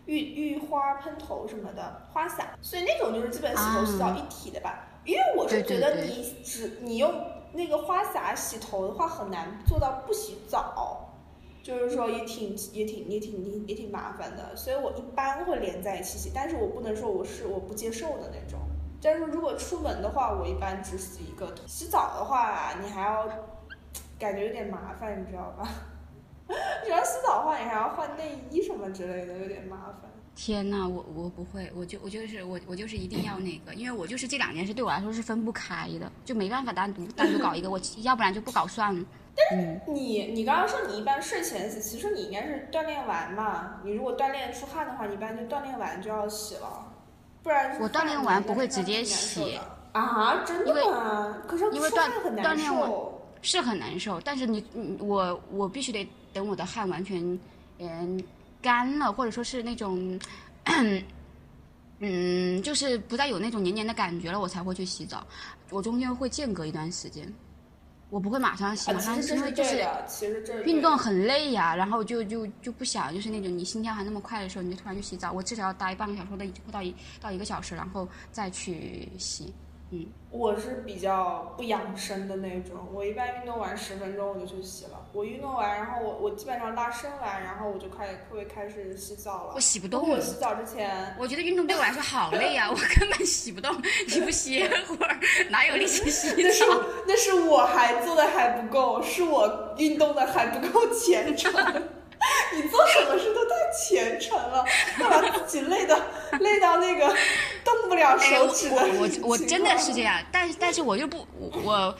[0.06, 4.88] 浴浴花喷头什么的花洒，所以那种就是基本洗头洗澡一体的吧。
[5.04, 7.12] 因为我是觉得你只你用
[7.52, 11.05] 那个花洒洗头的话，很难做到不洗澡，
[11.66, 18.60] 就是说也挺也挺也挺也也挺麻烦的，所以我一般会连在一起洗，但是我不能说我是我不接受的那种。
[19.02, 21.52] 但是如果出门的话，我一般只洗一个。
[21.66, 23.28] 洗澡的话，你还要
[24.16, 25.68] 感觉有点麻烦，你知道吧？
[26.84, 30.08] 只要洗澡的话，你还要换内衣什么之类的，有点麻烦。
[30.36, 39.04] 天呐，我我不会，我就我就是我我就是一定要那个，因为我就是这两件事对我来说是分不开的，就没办法单独单独搞一个，我 要不然就不搞算了。
[39.52, 43.80] 嗯，你你刚刚说你一般睡前洗，其实你应该是锻炼完嘛。
[43.84, 46.92] 你如果锻炼出汗的话，你一般就锻炼完就要洗了，
[47.42, 49.58] 不然我锻炼完不会直接洗
[49.92, 50.42] 啊？
[50.46, 51.36] 真的吗？
[51.46, 52.90] 可是因为锻炼完。
[53.42, 57.38] 是很难受，但是你嗯我我必须得等我的汗完全
[57.78, 58.20] 嗯
[58.60, 60.18] 干了，或者说是那种，
[62.00, 65.24] 嗯，就是不再有那种黏黏的感觉了，我才会去洗澡。
[65.70, 67.32] 我中间会间隔一段时间，
[68.08, 69.84] 我不会马上洗，啊，马上因为就是
[70.64, 79.52] 运动很累呀、然后就就就不想就是那种你心跳还那么快的时候，你就突然去洗澡，我至少要待半个小时或者或到一到一个小时，然后再去洗。
[79.90, 85.05] 嗯，我是比较不养生的那种，我一般运动完十分钟我就去洗了。
[85.16, 89.60] 我运动完，然后我我基本上拉伸完，然后我就开会开始洗澡了我。
[89.60, 93.74] 洗不动我洗澡之前，我觉得运动对我来说好累呀、 我根本洗不动，
[94.06, 96.64] 你不歇会儿哪有力气洗那是？
[97.08, 101.50] 那是我还做的还不够，是我运动的还不够虔诚。
[102.54, 104.64] 你做什么事都太虔诚了，
[105.00, 105.98] 要把自己累的
[106.40, 107.06] 累到那个
[107.64, 111.98] 动不了手指的我我我真的是这样，但但是我又不我我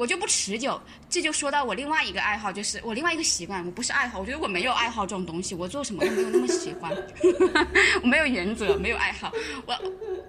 [0.00, 0.80] 我就不持久，
[1.10, 6.90] 这就说到我另外一个爱好，就是我另外一个习惯，我不是爱好，我觉得我没有爱好这种东西，我做什么都没有那么喜欢，
[8.02, 9.30] 我没有原则，没有爱好，
[9.66, 9.78] 我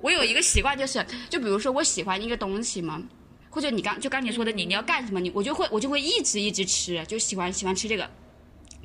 [0.02, 3.02] 我有一个习惯就是，就比如说我喜欢一个东西嘛。
[3.50, 8.10] 或者你刚就刚才说的，你你要干什么，你我就会我就会一直一直吃，就喜欢喜欢吃这个，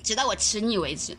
[0.05, 1.17] 直到我吃腻为止，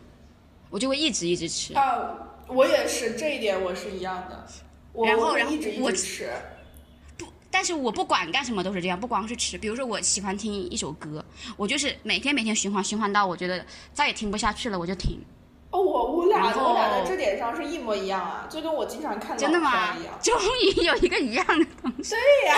[0.70, 1.74] 我就会一直一直吃。
[1.74, 2.15] 啊，
[2.47, 4.47] 我也是这一点我是一样的。
[4.93, 6.30] 我然后然后一直一直吃，
[7.58, 9.58] 但是我不管干什么都是这样，不光是吃。
[9.58, 11.26] 比如说我喜欢听一首歌，
[11.58, 15.20] 我就是每天每天循环循环到我觉得再也听不下去了，我就停。
[15.72, 19.95] 哦，我我俩我俩在这点上是一模一样啊，就跟我经常看真的吗。
[20.22, 22.12] 终于有一个一样的东西。
[22.12, 22.55] 对呀、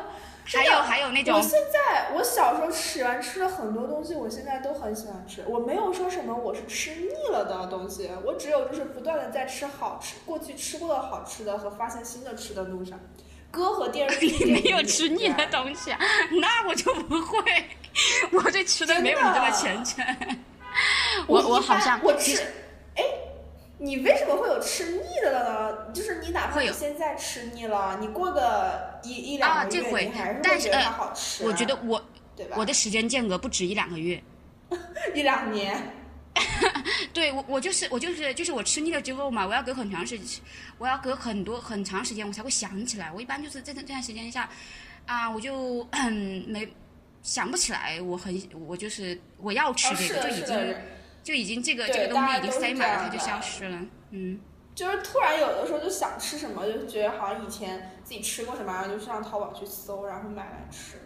[0.46, 5.44] 还有还有那种我现在我小时候喜欢吃的很多东西，我现在都很喜欢吃。
[5.46, 12.98] 我没有说什么我是吃腻了的东西，我只有就是不断的在吃好吃过去吃过的好吃的和发现新的吃的路上。
[13.58, 15.98] 歌和电视剧你 没有吃腻的东西啊，
[16.40, 17.40] 那我就不会。
[18.32, 20.04] 我对吃的没有你这么虔诚。
[21.26, 22.40] 我我好像我吃
[22.94, 23.02] 哎，
[23.78, 25.92] 你为什么会有吃腻的了呢？
[25.92, 32.00] 就是你哪怕有你现在吃腻了，你过个一一两个月，啊这回你还是但是呃会觉得它好吃啊、我觉得我
[32.36, 32.56] 对吧？
[32.58, 34.22] 我的时间间隔不止一两个月。
[35.14, 35.76] 一两年，
[37.12, 40.40] 对我，我就是我就是就是我吃腻了之后嘛，我要隔很长时间，
[40.78, 43.10] 我要隔很多很长时间我才会想起来。
[43.12, 44.48] 我一般就是在这这段时间下，
[45.06, 46.68] 啊，我就嗯 没
[47.22, 50.76] 想不起来，我很我就是我要吃哦，这个，就已经，
[51.22, 53.80] 就已经这个这个东西已经塞满了，它就消失了。
[54.10, 54.40] 嗯，
[54.74, 60.98] 就是突然有的时候就想吃什么，就觉得好像以前自己吃过什么，然后就上淘宝去搜，然后买来吃，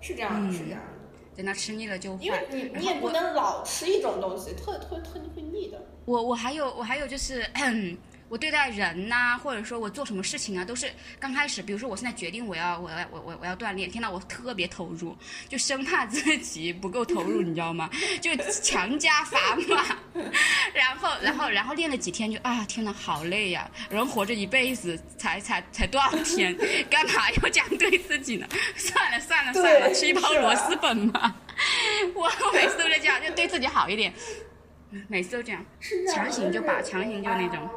[0.00, 0.93] 是这样的，嗯是这样的。
[1.36, 2.48] 等它吃腻了就换因为。
[2.50, 5.80] 你你也不能老吃一种东西，特特特会腻的。
[6.04, 7.46] 我我还有我还有就是，
[8.28, 15.16] 我对待人呐、或者说我做什么事情啊，都是刚开始，比如说我现在决定我要我要我我我要锻炼，天呐，我特别投入，
[15.48, 17.88] 就生怕自己不够投入，你知道吗？
[18.20, 19.84] 就强加砝码，
[20.74, 26.56] 然后然后然后练了几天就啊，天呐，好累呀、人活着一辈子才才才多少天，
[26.90, 28.46] 干嘛要这样对自己呢？
[28.76, 31.34] 算了算了算了，吃一包螺蛳粉吧。
[32.14, 34.12] 我每次都是这样，就对自己好一点，
[35.08, 35.64] 每次都这样。
[36.12, 37.68] 强行就把强行就那种，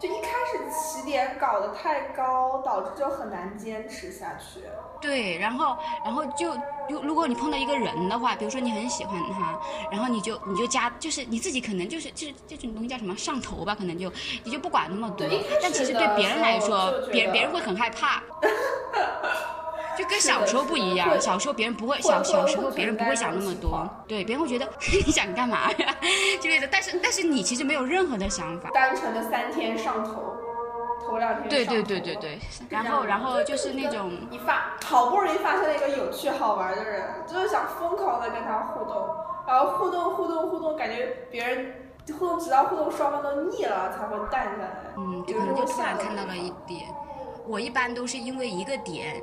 [0.00, 4.60] 就一开始起点搞得太高，导致就很难坚持下去。
[4.98, 6.54] 对，然后然后就
[6.88, 9.60] 如如果你碰到一个人的话，比如说你很喜欢他，
[9.92, 14.10] 然后你就你就加，就是你自己可能就是就是这种东西叫什么上头吧，可能就
[14.42, 15.26] 你就不管那么多
[15.62, 18.22] 但其实对别人来说别人别人会很害怕。
[19.96, 24.66] 就跟小时候不一样，小时候别人不会，会小小时候别人不会想那么多，对，别人会觉得
[25.04, 25.94] 你想干嘛呀
[26.40, 30.34] 之类的，但是但是你其实没有任何的想法，单纯的三天上头，
[31.04, 32.38] 头两天对对对对对，
[32.68, 34.12] 然后然后就就是那种。
[34.30, 39.08] 你发好不容易发现了一个有趣好玩的人，就是想疯狂的跟他互动，
[39.46, 41.74] 然后互动互动互动，感觉别人
[42.18, 44.70] 互动直到互动双方都腻了才会淡下来。
[44.96, 46.82] 嗯，就可能就突然看到了一点。
[47.46, 49.20] 我一般都是因为一个点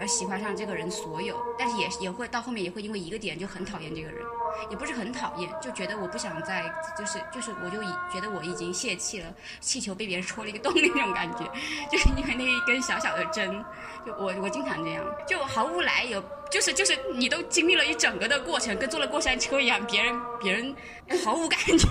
[0.00, 4.24] 而喜欢上这个人所有，但是也也会到后面也会因为一个点就很讨厌这个人，
[4.70, 11.44] 也不是很讨厌，就觉得我不想再就是就是我就已觉得我已经泄气了，气球被别人戳了一个洞 那种感觉，
[11.92, 13.64] 就是因为那一根小小的针，
[14.06, 16.22] 就我我经常这样，就毫无来由。
[16.50, 20.74] 就是就是你都经历了一整个的过程，跟坐了过山车一样，别人别人
[21.24, 21.86] 毫无感觉，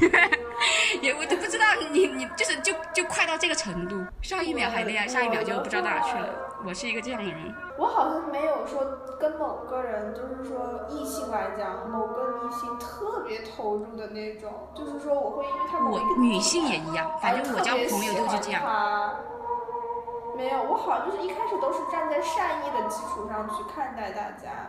[1.02, 6.49] 也我都不知道你你就是就就快到这个程度，上一秒还那样，下一秒就不知道到哪去了。
[6.66, 8.84] 我是一个这样的人，我好像没有说
[9.20, 18.52] 跟某个人，就是说异性来讲，某个异性特别投入的那种，就是说我会因为他某我女性也一样，反正我交朋友就是这。
[18.52, 18.62] 样。
[20.36, 24.68] 没有，我好像就是一开始都是站在善意的基础上去看待大家，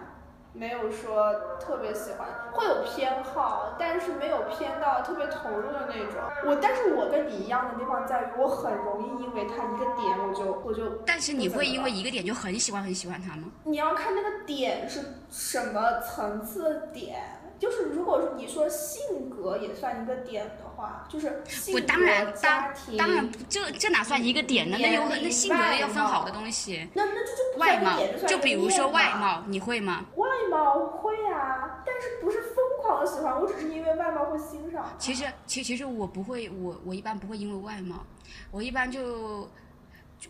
[0.52, 6.16] 没有说特别喜欢，会有偏好，但是没有偏到特别投入的那种。
[6.46, 11.02] 我，但是我跟你一样的地方在于，我很容易因为他一个点，我就我就。
[11.06, 13.44] 但是你会因为一个点就很喜欢很喜欢他吗？
[13.64, 17.36] 你要看那个点是什么层次的点。
[17.60, 24.76] 就是如果说你说性格也算一个点的话，就是性格、当然，家庭，当然这这哪算一个点呢？
[24.80, 26.88] 那有那性格要分好的东西。
[26.94, 30.06] 那那这就外貌，就比如说外貌，你会吗？
[30.16, 34.84] 外貌会啊，但是不是疯狂的喜欢，我只是因为外貌会欣赏。
[34.98, 38.04] 其实，其其实我不会，我我一般不会因为外貌，
[38.50, 39.48] 我一般就，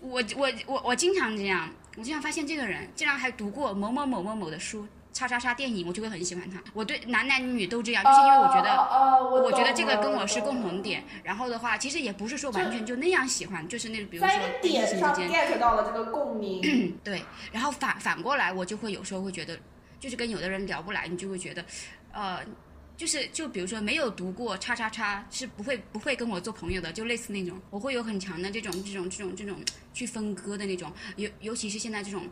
[0.00, 4.86] 我我我我经常这样，我经常发现这个人竟然还读过某某某某某的书。
[5.12, 6.62] 叉叉叉电影，我就会很喜欢他。
[6.72, 8.70] 我对男男女女都这样，就是因为我觉得，
[9.42, 11.02] 我觉得这个跟我是共同点。
[11.24, 14.32] 然后的话，其实也不是说完全就那样喜欢，就是那比如说
[14.62, 16.60] 异性之间 get 到了这个共鸣。
[17.02, 19.58] 对，然后反反过来，我就会有时候会觉得，
[19.98, 21.64] 就是跟有的人聊不来，你就会觉得，
[22.12, 22.38] 呃，
[22.96, 29.56] 就是就比如说没有读过叉叉叉，是不会不会跟我做朋友的，就类似那种，我会有很强的这种这种这种这种
[29.92, 32.26] 去分割的那种，尤尤其是现在这种。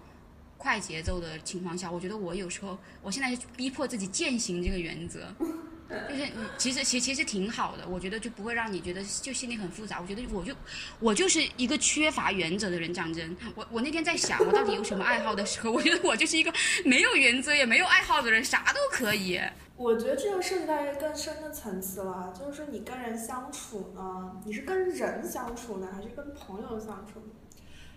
[0.59, 5.33] 快节奏的情况下，我觉得我有时候，我现在就逼迫自己践行这个原则，
[6.09, 6.29] 就是
[6.59, 10.01] 其实其实其实挺好的，我觉得就不会让你觉得就心里很复杂。
[10.01, 10.53] 我觉得我就
[10.99, 16.53] 我就是一个缺乏原则的人，讲真，我我那天在想我到底有什么爱好的时候，我觉得我就是一个
[16.85, 19.41] 没有原则也没有爱好的人，啥都可以。
[19.77, 27.23] 我觉得这就涉及到一个更深的层次了，就是说你跟人相处呢，你是跟人相处呢，还是跟朋友相处？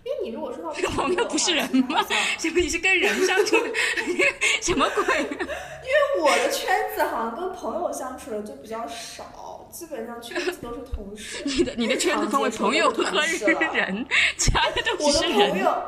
[0.04, 2.04] 因为你如果说到朋友不是人吗？
[2.38, 3.56] 什么你是跟人相处？
[4.60, 5.04] 什么鬼？
[5.20, 11.42] 因为我的圈子好像跟朋友相处的就比较少，基本上圈子都是同事。
[11.46, 15.38] 你的你的圈子分为朋友和人， 其他的都是人。
[15.38, 15.82] 我的朋友，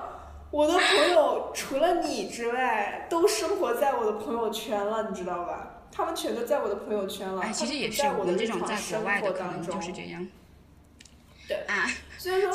[0.52, 5.82] 我的朋友除了你之外，都生活在我的朋友圈了，你知道吧？
[5.90, 7.42] 他们全都在我的朋友圈了。
[7.42, 10.24] 哎，其实也是我们这种在国外的可能就是这样。
[11.48, 11.90] 对啊。
[12.24, 12.50] 所以说，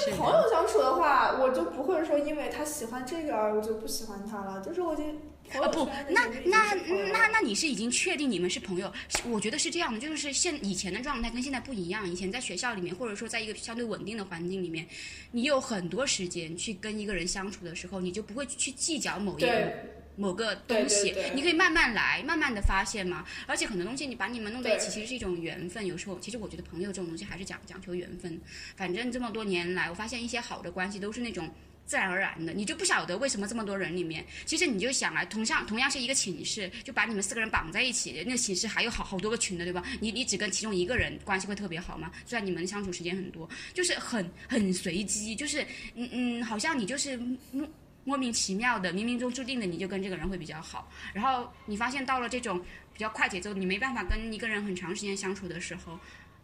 [0.00, 4.62] 跟朋友相处的话，我就不会说因为他喜欢这个而我就不喜欢他了。
[4.64, 5.14] 就是我已经
[5.60, 6.72] 啊不，那那
[7.12, 8.90] 那那你是已经确定你们是朋友？
[9.28, 12.08] 我觉得是这样的，就是现以前的状态跟现在不一样。
[12.08, 14.86] 以前在学校里面，或者说在一个相对稳定的环境里面，
[15.32, 19.70] 你有很多时间去跟一个人相处的时候，你就不会去计较某一个。
[20.16, 23.24] 某个东西，你可以慢慢来，慢慢的发现嘛。
[23.46, 25.84] 而且很多东西，你把你们弄在一起，其实是一种缘分。
[25.84, 28.40] 有时候，其实我觉得朋友这种东西还是讲讲求缘分。
[28.76, 31.52] 反正这么多年来，我发现一些好的关系都是那种
[31.84, 32.52] 自然而然的。
[32.52, 39.82] 你就不晓得为什么这么多人里面，其实你就想啊，同样同样是一个寝室，就把你们四个人绑在一起，那个寝室还有好好多个群的，对吧？
[40.00, 42.12] 你你只跟其中一个人关系会特别好吗？
[42.24, 45.62] 虽然你们相处时间很多，就是很很随机，就是
[45.94, 47.16] 嗯嗯，好像你就是
[47.52, 47.68] 嗯。
[48.04, 50.90] 莫名其妙的，冥冥中注定的，你就跟这个人会比较好。
[51.12, 52.60] 然后你发现到了这种
[52.92, 55.98] 比较快节奏，你没办法跟一个人很长时间相处的时候，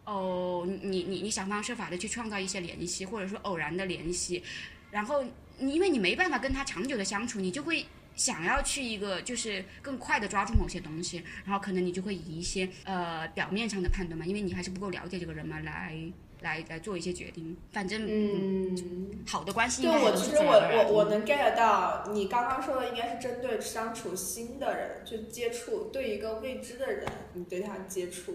[0.05, 4.43] 哦，你你你想方设法的去创造一些联系，或者说偶然的联系。
[4.89, 5.23] 然后
[5.59, 7.85] 你因为你没办法跟他长久的相处，你就会
[8.15, 15.95] 想要去一个就是更快的抓住某些东西，然后可能你就会以一些呃表面上的判断嘛，因为你还是不够了解这个人嘛来。
[16.41, 19.83] 来来做一些决定，反正嗯，好的关系。
[19.83, 28.31] 对我其实我我我能 get 到你刚刚说的，应该是针对相处新的人就接触，对一个未知的人，你对他接触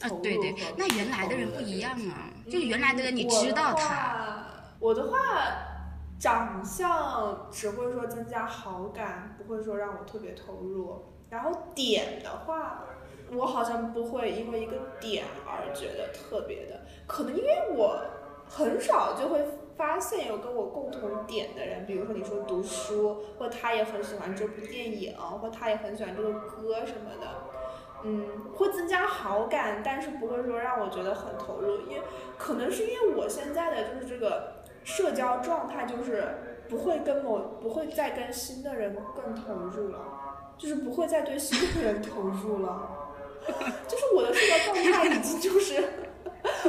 [0.00, 4.46] 啊，对对，那原来的人不一样啊，就原来的人你知道他。
[4.78, 5.18] 我的话，
[6.18, 11.04] 长相只会说增加好感，不会说让我特别投入。
[11.28, 12.84] 然后点的话。
[13.32, 18.00] 我好像不会因为一个点而觉得特别的，可能因为我
[18.48, 19.44] 很少就会
[19.76, 27.28] 发现有跟我共同点的人，比如说你说读书，或他也很喜欢这部电影，或他也很喜欢这个歌什么的，
[28.02, 32.02] 嗯，会增加好感，但是不会说让我觉得很投入，因为
[32.36, 36.24] 可能是因为我现在的就是这个社交状态，就是
[36.68, 39.98] 不会跟某不会再跟新的人更投入了，
[40.58, 42.96] 就是不会再对新的人投入了。
[43.88, 45.82] 就是我的社交状态已经就是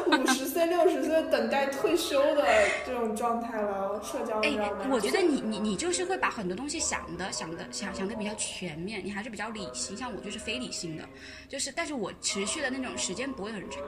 [0.07, 2.45] 五十岁、六十岁等待退休的
[2.85, 4.01] 这种状态了。
[4.03, 4.49] 社交哎，
[4.89, 9.95] 我觉得你你你就是会把很多东西想的想的想想的比较全面，你还是比较理性。
[9.95, 11.03] 像我就是非理性的，
[11.47, 13.81] 就是但是我持续的那种时间不会很长。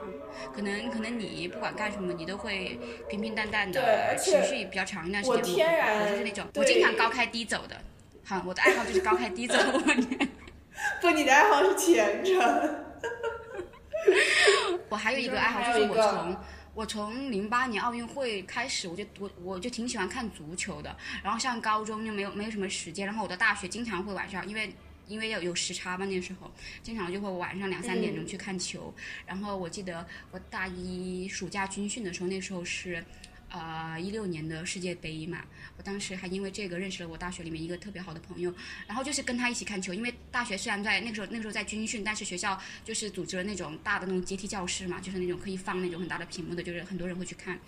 [0.54, 2.78] 可能可能你不管干什么，你都会
[3.08, 5.36] 平平淡淡的持续比较长一段时间。
[5.38, 7.76] 我天然我就是那种我经常高开低走的。
[8.24, 9.54] 好，我的爱好就是高开低走。
[11.00, 12.83] 不，你的爱好是虔诚。
[14.88, 16.36] 我还有一个爱好，就是我从
[16.74, 20.96] 我从零八年奥运会开始，我就我我就挺喜欢看足球的。
[21.22, 24.72] 然后上高中就没有没有什么时间，然后我的大学经常会晚上，因为
[25.06, 26.52] 因为有有时差嘛，那时候
[26.82, 28.94] 经常就会晚上两三点钟去看球。
[29.26, 33.04] 然后我记得我大一暑假军训的时候，那时候是。
[33.50, 35.44] 呃，一六年的世界杯嘛，
[35.76, 38.52] 我当时还因为这个认识了我大学里面一个特别好的朋友，
[38.88, 39.94] 然后就是跟他一起看球。
[39.94, 47.58] 因为大学虽然在那个时候那个时候在军训，但是学校就是组织了那种大的那种阶梯教室嘛，就是那种可以放那种很大的屏幕的，就是很多人会去看。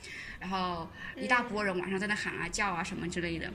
[0.41, 3.53] 然后一大波人晚上在那喊啊叫啊什么之类的，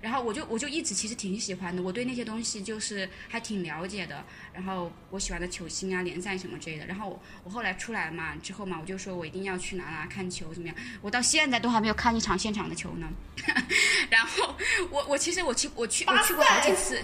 [0.00, 4.24] 然后我就我就一直其实挺喜欢的，我对那些东西就是还挺了解的。
[4.52, 6.86] 然后我喜欢的球星啊、联赛什么之类的。
[6.86, 10.76] 然后我后来出来嘛之后嘛，我就说我一定要去哪哪看球怎么样？
[11.02, 13.08] 我到现在都还没有看一场现场的球呢。
[14.08, 14.54] 然后
[14.90, 17.02] 我我其实我去我去我去过好几次。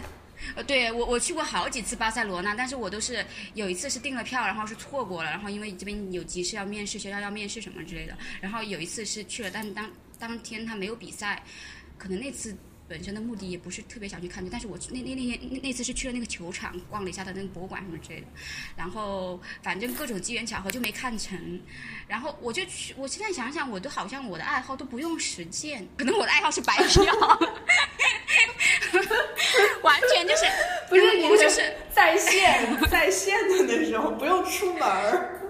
[0.56, 11.42] 呃，对我我去过好几次巴塞罗那，但是我都是有一次是订了票，然后是错过了，然后因为这边有急事要面试，学校要面试什么之类的，然后有一次是去了，但是当当天他没有比赛，
[11.98, 12.56] 可能那次
[12.90, 18.26] 本身的目的也不是特别想去看球，但是我那那那天那那次是去了那个球场，逛了一下他那个博物馆什么之类的，
[18.76, 21.38] 然后反正各种机缘巧合就没看成，
[22.08, 27.04] 然后我就去，我现在想想，我都好像我的爱好都不用实践，可能我的爱好是白嫖。
[29.82, 30.44] 完全就是
[30.90, 35.40] 不是你我就是 在线在线的那种，不用出门儿。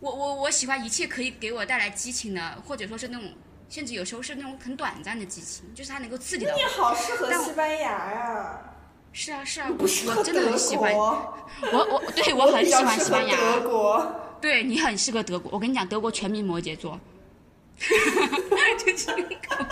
[0.00, 3.32] 我我我喜欢一切可以给我带来激情的，或者说是那种，
[3.72, 6.68] 甚至有时候是那种很短暂的激情，就是它能够刺激到你我。
[6.68, 8.60] 好适合西班牙呀！
[9.14, 11.18] 是啊是啊，我真的很喜欢，我
[11.72, 14.20] 我对我很喜欢西班比较适合德，国。
[14.42, 15.50] 对你很适合德国。
[15.54, 17.00] 我跟你讲，德国全民摩羯座。
[17.78, 19.66] 就是那个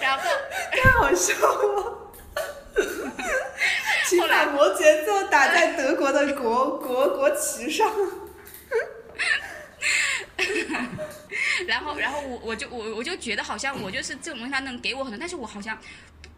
[0.00, 0.24] 然后
[0.72, 2.12] 太好笑了。
[4.08, 7.86] 请把摩羯座打在德国的国国国旗上。
[11.66, 15.78] 然后，然后我我就我我就觉得好像我就是这种东西，他能给我很多，但是我好像。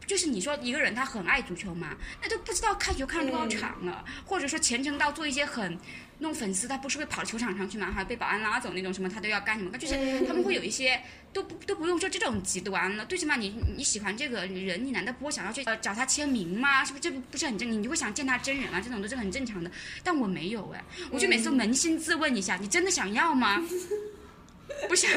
[0.06, 5.78] 就是你说一个人他很爱足球嘛，那都不知道看球看了多少场了，或者说虔诚到做一些很
[6.20, 9.76] 弄粉丝，他不是会跑球场上去嘛，还被保安拉走那种什么，他都要干什么？
[9.76, 10.98] 就是他们会有一些
[11.30, 16.82] 都不都不用说这种极端了，最起码你你喜欢这个人，你难道不会想要去呃找他签名吗？
[16.82, 17.70] 是不是这不不是很正？
[17.70, 19.70] 你就会想见他真人啊，这种都是很正常的。
[20.02, 23.62] 但我没有哎，我就每次扪心自问一下，你真的想要吗？
[24.88, 25.10] 不想，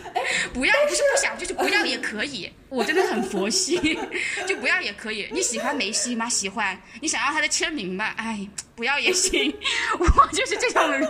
[0.52, 2.52] 不要不是不想，就是不要也可以。
[2.68, 3.98] 我真的很佛系，
[4.46, 5.28] 就不要也可以。
[5.32, 6.28] 你喜欢梅西吗？
[6.28, 6.78] 喜欢。
[7.00, 8.14] 你想要他的签名吧？
[8.18, 9.54] 哎，不要也行。
[9.98, 11.00] 我就是这种人。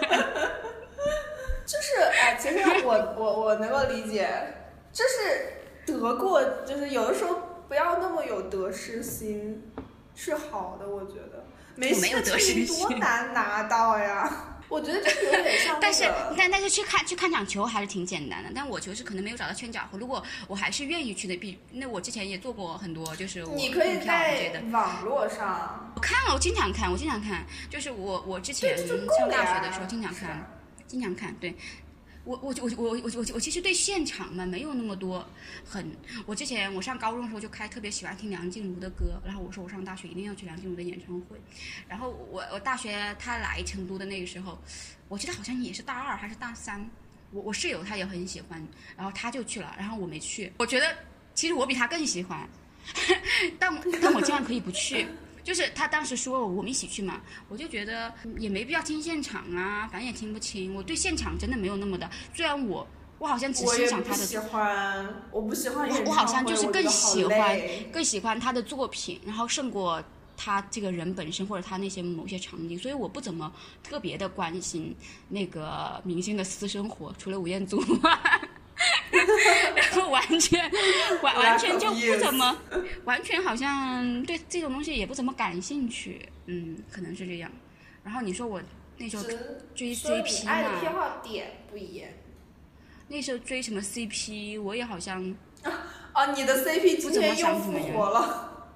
[1.67, 4.29] 就是哎，其实我我我能够理解，
[4.93, 9.71] 就是得过，就是有的时候不要那么有得失心
[10.15, 11.45] 是好的，我觉得。
[11.75, 14.48] 梅西的签名多难拿到呀！
[14.69, 16.05] 我觉得这有点像、那个、但是
[16.37, 19.81] 但但是去看去看场球还是挺简单的，但我球是可能没有找到圈角。
[19.93, 25.91] 如果我还是愿意去的，比那我之前也做过很多，就是我你可以在网络上。
[25.95, 30.51] 我看了，我经常看，我经常看，就是我我之前上大学的时候经常看，
[30.87, 31.55] 经常看，对。
[32.29, 35.27] 我我我我我我我其实对现场嘛没有那么多
[35.65, 35.91] 很，
[36.27, 41.41] 我之前我上高中的时候就开特别喜欢听梁静茹的歌，然后我说我上大学一定要去梁静茹的演唱会，
[41.89, 44.59] 然后我我大学他来成都的那个时候，
[45.09, 46.87] 我记得好像也是大二还是大三，
[47.31, 48.63] 我我室友他也很喜欢，
[48.95, 50.95] 然后他就去了，然后我没去，我觉得
[51.35, 52.47] 其实我比他更喜欢，
[53.59, 55.07] 但 但我竟然可以不去。
[55.49, 60.75] 就是他当时说我们一起去嘛，我就觉得也没必要听现场啊，反正也听不清。
[60.75, 62.87] 我对现场真的没有那么的，虽然我
[63.19, 67.59] 我好像只欣赏他的，喜欢，我不喜欢我我好像就是更喜欢
[67.91, 70.05] 更喜欢他的作品，然后胜过
[70.37, 73.51] 他这个人本身或者他那些某些场景，所以我不怎么
[73.83, 74.95] 特别的关心
[75.31, 77.83] 那个明星的私生活，除了吴彦祖。
[80.11, 80.71] 完全
[81.23, 82.57] 完 完全就不怎么，
[83.05, 87.51] 完全好像对这种东西也不怎么感兴趣，嗯，可能是这样。
[88.05, 88.61] 然后你说我
[88.97, 89.25] 那时候
[89.75, 92.09] 追 CP 嘛，爱的偏好点不一样。
[93.09, 95.23] 那时候追什么 CP，我也好像
[96.13, 98.69] 啊， 你的 CP 今天又复活了，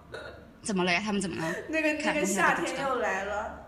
[0.62, 1.00] 怎么了呀？
[1.04, 1.54] 他们怎么了？
[1.68, 3.58] 那个那个夏天又来了。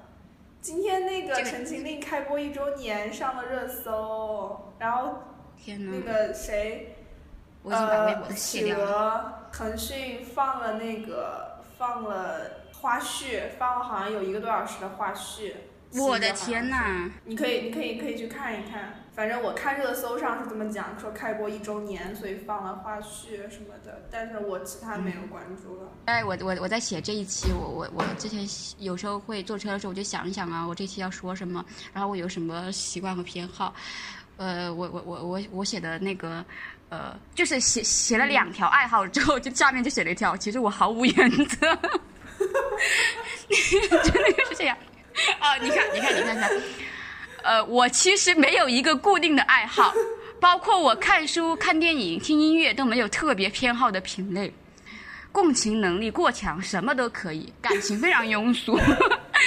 [0.60, 5.18] 今天那个《陈情令》开播一周年上了热搜，然后。
[5.56, 5.92] 天呐！
[5.94, 6.96] 那个谁，
[7.64, 8.28] 我已经把微博
[8.62, 9.48] 掉了。
[9.50, 12.40] 腾讯放了那个放了
[12.72, 15.54] 花絮，放了好像有一个多小时的花絮。
[15.96, 17.08] 我的天呐！
[17.24, 18.94] 你可以，你可以，可以去看一看。
[19.14, 24.02] 反正我看热搜上是这么讲，说开播一周年，所以放了花絮什么的。
[24.10, 25.88] 但是我其他没有关注了。
[26.06, 28.44] 哎，我我我在写这一期，我我我之前
[28.84, 33.72] 有时候会坐车的时候，我就想一想啊，我这期要说什么，然后我有什么习惯和偏好。
[34.36, 36.44] 呃，我我我我我写的那个，
[36.88, 41.66] 呃，就是写写了两条爱好之后，就下面就写了一条，其实我毫无原则。
[43.48, 44.76] 真的就是这样。
[45.38, 46.50] 啊， 你看，你看，你看看，
[47.42, 49.92] 呃，我其实没有一个固定的爱好，
[50.40, 54.52] 包括我看书、看电影、听音乐都没有特别偏好的品类。
[55.32, 58.78] 共情能力过强，什么都可以，感情非常庸俗，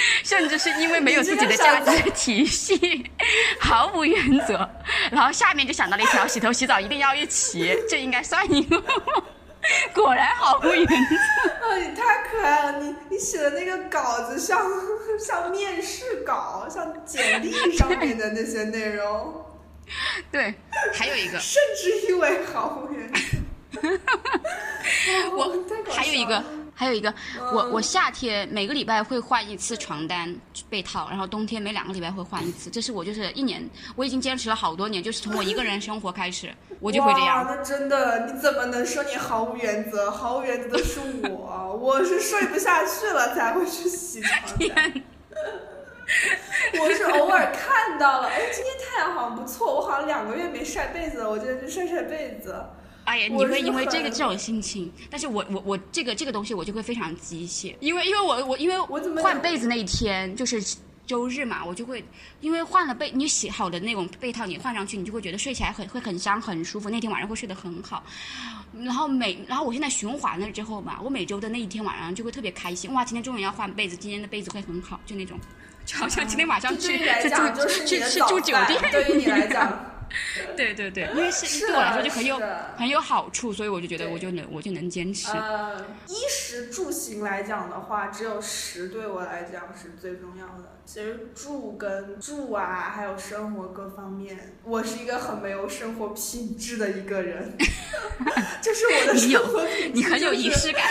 [0.24, 3.10] 甚至是因为没有自己的价值体系，
[3.60, 4.68] 毫无原则。
[5.10, 8.82] 然后下面就想到了一条：洗头洗澡一定要一起，这应该算一个。
[9.92, 10.94] 果然毫无原则。
[11.66, 12.78] 啊，你太可爱了！
[12.80, 14.64] 你你写的那个稿子像
[15.18, 19.44] 像面试稿，像简历上面的那些内容。
[20.30, 20.54] 对，
[20.94, 23.20] 还有一个，甚至因为毫无原则。
[25.36, 25.52] 我
[25.90, 26.42] 还有一个，
[26.78, 27.12] 还有一个，
[27.52, 30.32] 我我夏天每个礼拜会换一次床单
[30.70, 32.70] 被套，然后冬天每两个礼拜会换一次。
[32.70, 37.44] 这是我就是一年，我已经坚持了好多年，就是从我一个人生活开始，我就会这样。
[37.44, 40.08] 那真的，你怎么能说你毫无原则？
[40.08, 44.92] 毫无原则的是我，我是睡不下去了才会去洗床单。
[46.80, 52.54] 我是偶尔看到了，哎，今天太阳好像不错，我好像两个月没晒被子了，我今天去晒晒被子。
[53.08, 60.62] 哎呀，你会因为这个这种心情，但是我我我这个这个东西我就会非常机械，因为因为我我因为我怎么换被子那一天就是
[61.06, 62.04] 周日嘛，我就会
[62.42, 68.04] 因为换了被你洗好的那种被套，你换上去你就会觉得睡起来很会很香很舒服，那天晚上会睡得很好。
[68.78, 75.40] 然后每然后我现在循环了之后嘛，我每周的那一天晚上就会特别开心，哇，今天终于要换被子，今天的被子会很好，就那种，
[75.86, 79.72] 就好像今天晚上去去住去去住酒店，对于你来讲。
[80.56, 82.40] 对对对，因为是对我来说就很有
[82.76, 85.28] 很有好处，所以我就觉得我就能我就能坚持。
[85.30, 90.77] 呃，衣食住行来讲的话，只有食对我来讲是最重要的。
[90.90, 97.52] 其实住跟住啊，还有生活各方面，我是一个很没有生活品质的一个人。
[98.62, 100.82] 就是我的生活品质，你很有仪式感。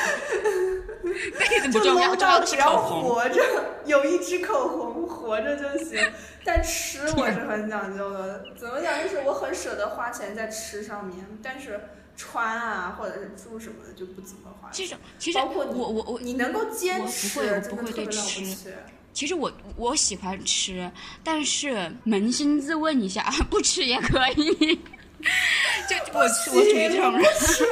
[1.40, 2.30] 被子不重要，重
[2.60, 2.80] 要。
[2.80, 3.42] 活着，
[3.86, 6.00] 有一支口红，活着就行。
[6.46, 9.02] 但吃我是很讲究的，怎么讲？
[9.02, 11.82] 就是我很舍得花钱在吃上面，但是
[12.16, 14.70] 穿啊或者是住什么的就不怎么花。
[14.72, 18.44] 这种其实包括我我我你能够坚持，我不会我不会对吃。
[19.18, 20.92] 其实我我喜欢吃，
[21.24, 24.80] 但是扪心自问一下， 不吃也可以。
[25.90, 27.24] 就我我属于这种人，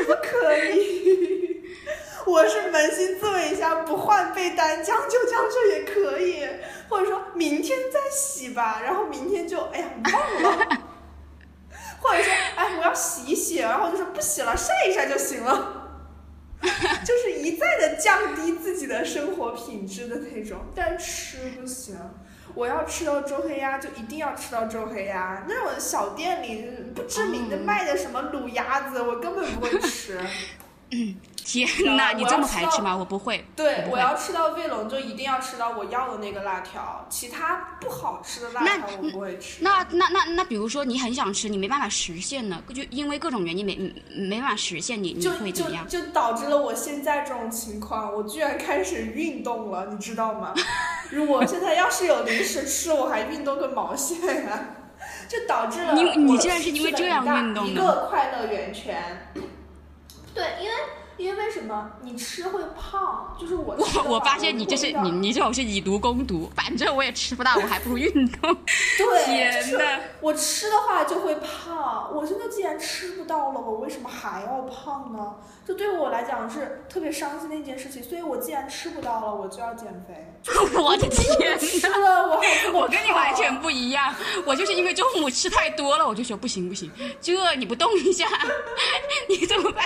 [0.08, 1.62] 不可以。
[2.26, 6.48] 我是扪心自问一下，不换被单，将就将就也可以，
[6.90, 10.68] 或者说明天再洗吧，然后明天就哎呀忘了，
[12.00, 15.85] 或者说哎我要洗一洗，然后就说不洗了，晒一晒就行了，
[17.06, 20.60] 就是一再的降低自己的生活品质的那种。
[20.76, 21.96] 但吃不行，
[22.54, 30.20] 我要吃到周黑鸭就一定要吃到周黑鸭，那种小店里不知名的卖的什么卤鸭子，我根本不会吃。
[31.46, 32.98] 天哪，你这么排斥吗？
[32.98, 33.46] 我不会。
[33.56, 39.64] 对，我要吃到卫龙，就一定要吃到我要的那个辣条，其他不好吃的辣条我不会吃。
[39.64, 43.76] 那那那那，比如说你很想吃，你没办法实现呢，就因为各种原因没
[44.10, 45.88] 没办法实现，你你会怎么样？
[45.88, 50.52] 就就导致了我现在这种情况，我居然开始运动了，你知道吗？
[51.12, 54.66] 如果现在要是有零食吃，我还运动个毛线呀！
[55.30, 57.72] 就导致了你你竟然是因为这样运动的。
[57.72, 59.32] 一个快乐源泉。
[60.34, 60.74] 对，因为。
[61.18, 63.36] 因为为什么你吃会胖？
[63.40, 68.56] 就是我我我发现你这是你你这种是以毒攻毒，反正我也吃不到，我还不如运动。
[68.98, 72.12] 对， 天呐，我吃的话就会胖。
[72.14, 75.36] 我现在既然吃不到了，我为什么还要胖呢？
[75.66, 78.04] 这对我来讲是特别伤心的一件事情。
[78.04, 80.35] 所以我既然吃不到了，我就要减肥。
[80.78, 84.14] 我的天呐，我我跟你完全不一样。
[84.46, 86.92] 我就是因为中午吃太多了，我就说不行不行，
[87.22, 88.28] 这你不动一下，
[89.30, 89.86] 你怎么办？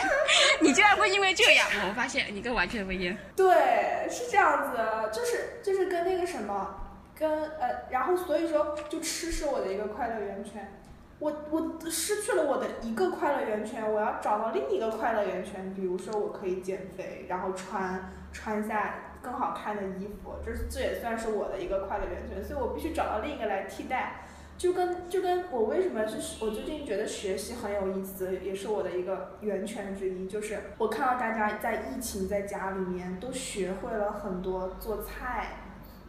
[0.59, 3.13] 你竟然会因因为这样，我发现你跟完全不一样。
[3.35, 4.77] 对，是这样子，
[5.11, 6.73] 就是就是跟那个什么，
[7.13, 7.29] 跟
[7.59, 10.79] 呃，然后所以说，就吃是我的一个快乐源泉。
[11.19, 15.73] 我我失去了我的一个快乐源泉，我要找到另一个快乐源泉。
[15.75, 22.43] 比如说，我可以减肥，然后穿穿下更好看的衣服，这这也算是我的一个快乐源泉。
[22.43, 24.25] 所以我必须找到另一个来替代。
[24.57, 30.27] 就跟就跟我为什么是我最近觉得学习很有意思，也是我的一个源泉之一。
[30.27, 35.59] 就是我看到大家在疫情在家里面都学会了很多做菜，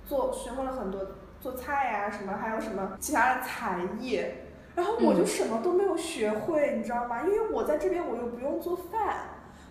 [0.05, 1.01] 做学会了很多
[1.41, 4.21] 做菜呀什么，还有什么其他的才艺。
[4.75, 7.23] 然后我就什么都没有学会，你知道吗？
[7.23, 9.30] 因为我在这边我又不用做饭，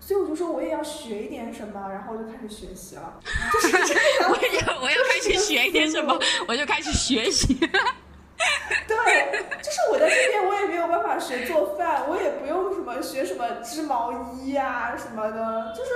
[0.10, 3.20] 所以我就说我也要学一点什么，然后我就开始学习了。
[3.62, 7.54] 就是我要我要开始学一点什么，我就开始学习。
[8.88, 8.98] 对，
[9.62, 15.92] 就是我在这边，我也没有办法学做饭，我也不用什么学什么织毛衣啊什么的，就是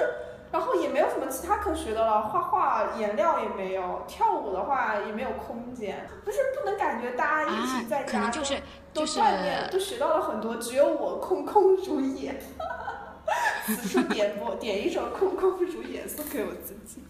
[0.51, 8.61] 然后也没有什么其他可学的了，画画颜料也没有，跳舞的话也没有空间，就是不能感觉大家一啊起在，可家能就是
[8.93, 12.39] 都就是锻炼，都学到了很多，只有我空空如也。
[13.65, 17.01] 此处点播点一首《空空如也》送给我自己。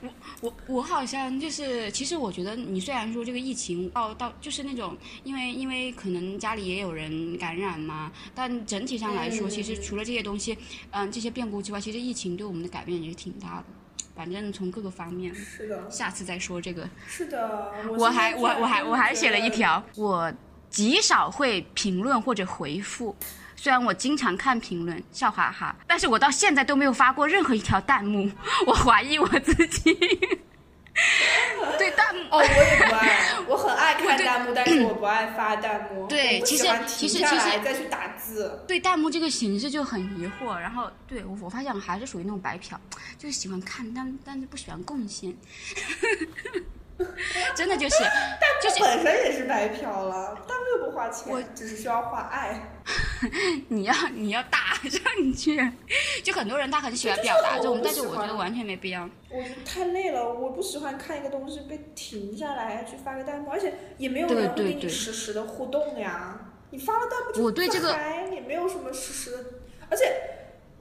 [0.00, 0.08] 我
[0.40, 10.56] 我我好像就是，其实我觉得你虽然说这个疫情到到就是那种，因为因为可能家里也有人感染嘛，但整体上来说，嗯其实除了这些东西，
[10.90, 13.64] 嗯、这些变故之外，其实疫情对我们的改变也是挺大的。
[14.16, 16.88] 反正从各个方面，是的，下次再说这个。
[17.06, 20.32] 是的， 我我还我我还我还写了一条，我
[20.70, 23.14] 极少会评论或者回复。
[23.62, 28.30] 虽然我经常看评论，笑哈哈，但是我到现在都没有发过任何一条弹幕。
[28.66, 29.92] 我怀疑我自己
[31.76, 36.06] 对弹幕哦，我也不爱， 我很爱看弹幕，但是我不爱发弹幕。
[36.06, 38.64] 对其实其实其实来再去打字。
[38.66, 40.58] 对弹幕这个形式就很疑惑。
[40.58, 42.80] 然后对我我发现我还是属于那种白嫖，
[43.18, 45.36] 就是喜欢看，但但是不喜欢贡献。
[47.54, 47.96] 真的就是
[48.62, 52.70] 就是本身也是白嫖了，弹幕又不花钱，我只是需要花爱。
[53.68, 55.00] 你要你要打上
[55.32, 55.58] 去，
[56.22, 59.08] 就很多人他很喜欢表达 这种，但是我觉得完全没必要。
[59.30, 66.38] 我觉得太累了，我不喜欢看一个东西被停下来去发个弹幕，而且也没有对人会跟你实时的互动呀。
[66.70, 67.96] 你发了弹幕就我对这个
[68.32, 69.44] 也没有什么实时的，
[69.88, 70.04] 而且，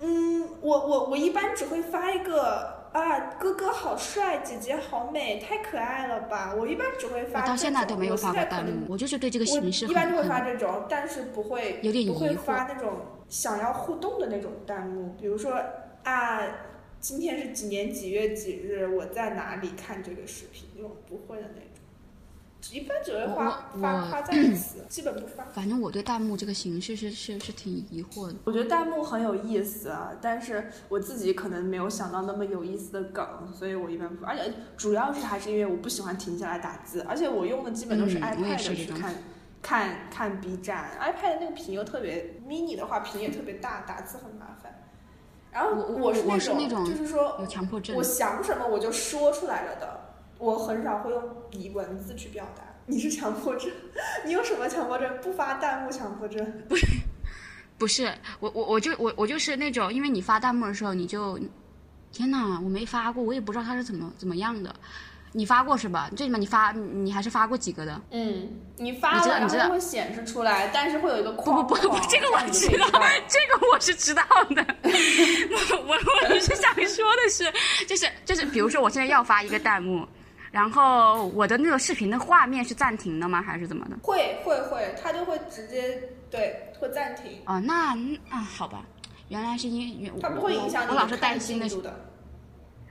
[0.02, 6.56] 嗯，我我我一般只会发一个啊，哥哥好帅，姐姐好美，太可爱了吧。
[6.58, 7.42] 我一般只会发这种。
[7.42, 12.94] 我到现在都没有发过弹幕，我就是对这个形式一般就会发这种，但是不会有点不会发那种
[13.28, 15.62] 想要互动的那种弹幕，比如说
[16.04, 16.42] 啊，
[17.00, 21.69] 今天是几年几月几日，我在哪里看这个视频，那种不会的那种，
[22.72, 25.46] 一般只会我发我我发夸赞词，基本不发。
[25.46, 28.36] 反正我对弹幕这个形式是是是挺疑惑的。
[28.44, 39.14] 我觉得弹幕很有意思啊，但是我自己可能没有想到那么有意思的梗，所以我一般不，而且主要是还是因为我不喜欢停下来打字，而且我用的基本都是 iPad 去看。
[39.62, 44.74] 看看 B 站，iPad 那个屏又特别 mini 的话，屏也特别大，打字很麻烦。
[45.52, 49.99] 然后我我是那那种就是说有强迫症我，想什么我就说出来了的，
[50.40, 51.22] 我很少会用
[51.52, 52.64] 以文字去表达。
[52.86, 53.70] 你是强迫症？
[54.26, 55.08] 你有什么强迫症？
[55.22, 56.44] 不发弹幕强迫症？
[56.68, 56.88] 不是
[57.78, 61.40] 不是我我我就我我就是那种，因为你发弹幕的时候，你就
[62.12, 64.74] 天哪，我没发过，我也不知道他是怎么怎么样的。
[65.32, 66.10] 你发过是吧？
[66.16, 68.02] 最起码你发你你还是发过几个的。
[68.10, 71.44] 嗯，你发了，然后你知道你知道它会显示出来，但是会有一个不。
[71.44, 72.88] 不不不，这个我知道，
[73.28, 74.24] 这个我是知道
[74.56, 74.66] 的。
[74.82, 77.54] 我我我是想说的是，
[77.86, 80.08] 就是就是，比如说我现在要发一个弹幕，
[80.52, 83.42] 然后我的那个视频的画面是暂停的吗？
[83.42, 83.98] 还是怎么的？
[84.02, 87.96] 会会会，它就会直接对会暂停，哦，那
[88.30, 88.86] 啊，好吧，
[89.28, 91.94] 原来是因为它不会影响你我我老是担心的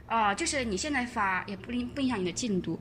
[0.07, 2.81] 啊、就是你现在发也不影不影响你的进度，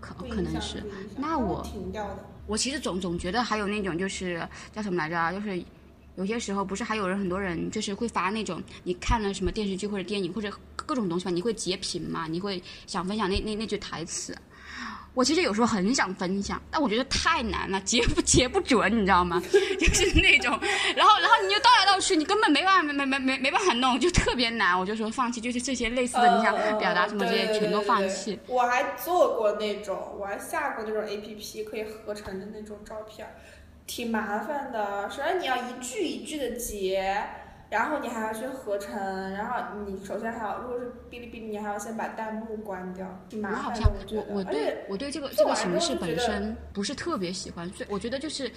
[0.00, 0.82] 可可能是。
[1.16, 2.18] 那我停掉的。
[2.46, 5.62] 我其实总总觉得还有那种就是叫什么来着啊，就是
[6.16, 10.50] 有些时候不是还有人很多人就是会发那种你看了什么电视剧或者电影或者
[10.86, 14.36] 各种东西吧，你会截屏嘛，你会想分享那那那句台词。
[15.14, 19.42] 我其实有时候很想分享，但我觉得太难了，截不截不准，你知道吗？
[19.78, 20.58] 就是那种，
[20.96, 24.78] 然后然后你就倒来倒去，你根本没办法没没没没没办法弄，就特别难。
[24.78, 28.38] 我就说放弃，就是这些类似的，你想呃表达什么这些全都对对放弃。
[28.46, 33.34] 我还做过那种，我还下过那种 A P P 可以合成的那种照片儿，
[33.86, 35.10] 挺麻烦的。
[35.10, 37.22] 首先你要一句一句的截，
[37.72, 43.62] 然后你还要去合成，然后你首先还要，如果是哔哩哔哩，你还要先把弹幕关掉，挺麻烦的。
[43.62, 48.52] 好像我我对我对这个这个形式本身不是特别喜欢，所以我觉得就是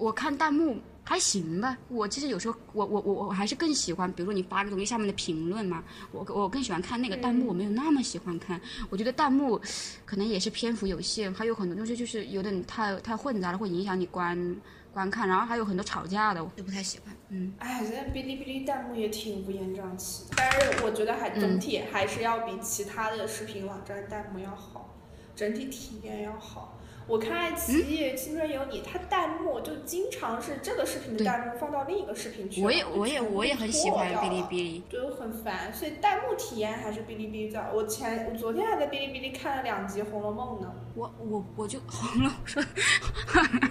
[0.00, 1.76] 我看弹幕还行吧。
[1.88, 8.58] 我其实有时候我我我我还是更喜欢，比如说你发个东西下面的评论嘛，我我更喜欢看那个弹幕，嗯我没有那么喜欢看。
[8.88, 9.60] 我觉得弹幕
[10.06, 14.56] 可能也是篇幅有限，还有很多东西就是有点太太混杂了，会影响你观
[14.92, 17.14] 观看，然后还有很多吵架的，我就不太喜欢。
[17.28, 24.96] 嗯，哎，现在哔哩哔哩弹幕也挺乌烟瘴气的，但是我觉得还嗯总体还是要比其他的视频网站弹幕要好，
[25.36, 26.76] 整体体验要好。
[27.10, 34.82] 我看爱奇艺《青春有你》，它弹幕就经常是这个视频的弹幕放到另一个视频去，我也我也我也很喜欢哔哩哔哩。
[34.88, 37.72] 就很烦，所以弹幕体验还是哔哩哔哩最好。
[37.72, 42.62] 我前我昨天还在哔哩哔哩看了两集《红楼梦》呢，我我我就 红楼说，《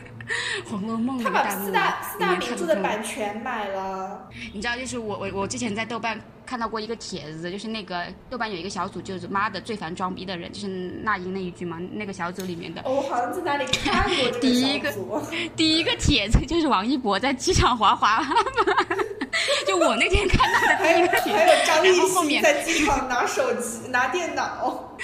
[0.69, 10.67] 红楼梦》他把四大四大名著的版权买了，你知道，就是我我我之前在豆瓣看到过一个帖子，就是那个豆瓣有一个小组，就是妈的最烦装逼的人，就是
[11.03, 14.93] 那英那一句嘛，那个小组里面的哦我好像在哪里看过这个 第一个。
[15.55, 18.19] 第一个帖子就是王一博在机场滑滑
[18.65, 18.97] 板，
[19.67, 24.97] 就我那天看到的还有第一个帖，还有张艺然后后面兴在机场拿手机拿电脑，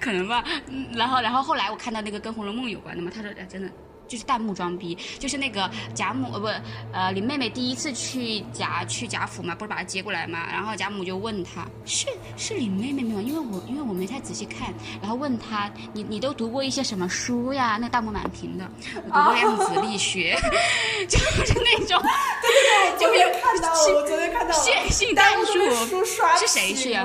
[0.00, 0.44] 可能吧。
[0.66, 3.68] 嗯，然后然后后来我看到那个跟《红楼梦》有关的嘛，他说哎真的。
[4.06, 6.46] 就是弹幕装逼，就是那个贾母呃不
[6.92, 13.20] 呃林妹妹第一次去贾去贾府嘛，不是把她接过来嘛，然后贾母就问她是是林妹妹没有？
[13.20, 17.78] 因为我因为我没太仔细看，然后问她你你都读过一些什么书呀？
[17.80, 20.36] 那弹幕满屏的，我读过量子力学，
[21.08, 27.04] 就是那种我昨天看到了，我昨天看到了，线性代数是谁去啊。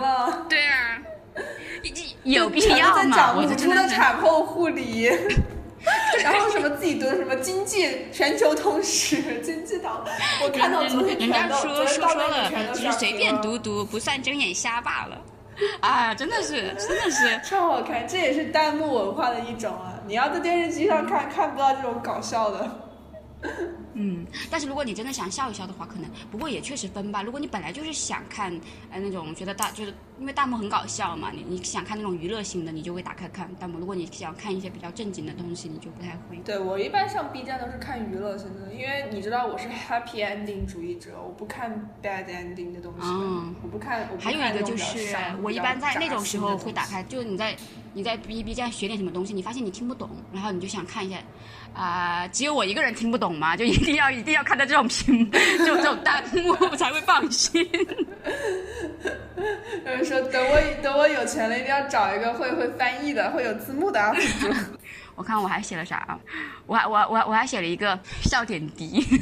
[0.50, 1.02] 对啊，
[2.24, 3.34] 有必要吗？
[3.36, 5.10] 我真的产后护理，
[6.24, 10.04] 然后什么自己读的什么经济全球通史、经济岛，
[10.44, 15.22] 我看到昨天人家全都，昨天说了，只都是随便读读，不算睁眼瞎罢了。
[15.82, 20.00] 啊，真的是，真的是， 超好看，这也是弹幕文化的一种啊！
[20.08, 22.70] 你要在电视机上看，看不到这种搞笑的。
[24.00, 24.26] 嗯。
[24.50, 27.22] 但是如果你真的想笑一笑的话，可能不过也确实分吧。
[27.22, 28.52] 如果你本来就是想看
[28.90, 33.78] 呃那种觉得大就是因为弹幕很搞笑嘛，你你想看那种娱乐性的，你就会打开看弹幕。
[33.78, 36.38] 如果你想看一些比较正经的东西，你就不太会。
[36.44, 44.08] 对我一般上 B 站都是看娱乐性的，因为你知道我是 happy ending 主义者，我不看 bad ending 的东西，嗯我不看。
[44.12, 46.74] 我不还有一个就是我一般在那种时候会。
[46.80, 47.58] 打开，就你在
[47.94, 51.18] 你在 B B 站学点什么东西，你发现你听不懂，然后你就想看一下，
[51.74, 53.58] 啊、只有我一个人听不懂吗？
[53.58, 57.68] 就一定要一定要看到这种屏，这种这种弹幕我才会放心。
[59.86, 64.54] 有人说等我等我有钱了，一定要找一个会会翻译的、会有字幕的 UP 主。
[65.16, 66.20] 我看我还写了啥啊？
[66.68, 69.04] 我还我我我还写了一个笑点低。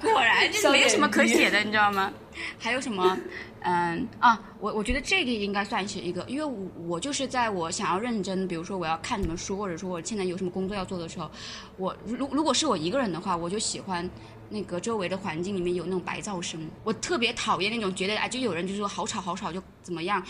[0.00, 2.12] 果然就是没有什么可写的，你知道吗？
[2.58, 3.16] 还有什么？
[3.64, 11.30] 嗯啊，我我觉得这个应该算是一个，因为我我就是在我想要认真，比如说我要看什么书，或者说我现在有什么工作要做的时候，
[11.76, 14.08] 我如如果是我一个人的话，我就喜欢
[14.48, 20.22] 那个周围的环境里面有那种白噪声，我特别讨厌那种觉得啊，就有人就说好吵好吵就怎么样，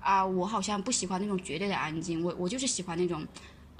[0.00, 3.26] 啊，我好像不喜欢那种绝对的安静，我我就是喜欢那种。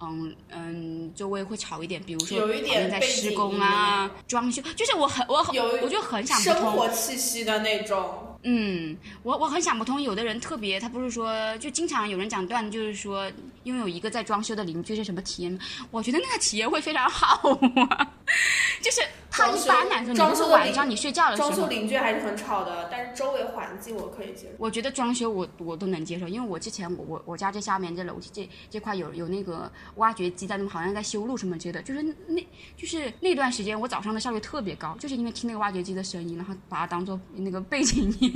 [0.00, 8.37] 嗯嗯，周围会吵一点，比如说有一点在施工啊、装修，就是我很我很有我就很想不生通，活气息的那种。
[8.44, 13.30] 嗯，我我很想不通，有的人特别，他不是说就经常有人讲段，就是说
[13.64, 15.58] 拥有一个在装修的邻居是什么体验？
[15.90, 17.50] 我觉得那个体验会非常好
[17.90, 18.12] 啊，
[18.80, 21.66] 就是他一般来说，装修晚上你睡觉的时候装修。
[21.68, 24.54] 邻居还是很吵的，但是周围环境我可以接受。
[24.58, 32.40] 我觉得装修我我都能接受，因为我之前我我我家这下面这楼梯这这块有有那个挖掘机在那好像在修路什么之类的，就是那
[32.76, 38.27] 就是那段时间我早上的效率特别高，就是因为听那个挖掘机的声音，然后把它当做那个背景音，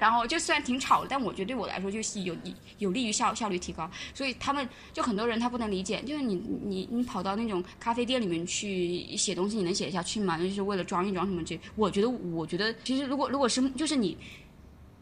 [0.00, 2.36] 然后就虽然挺吵的，但我觉得对我来说就是有
[2.78, 6.34] 有利于效效率提高，所以他们就很多人他不能理解，就是你
[6.64, 10.38] 你你跑到那种咖啡店里面去写东西，你能写得下去吗？
[10.38, 14.16] 就是为了装一装什么这，我觉得我觉得其实如果如果是就是你。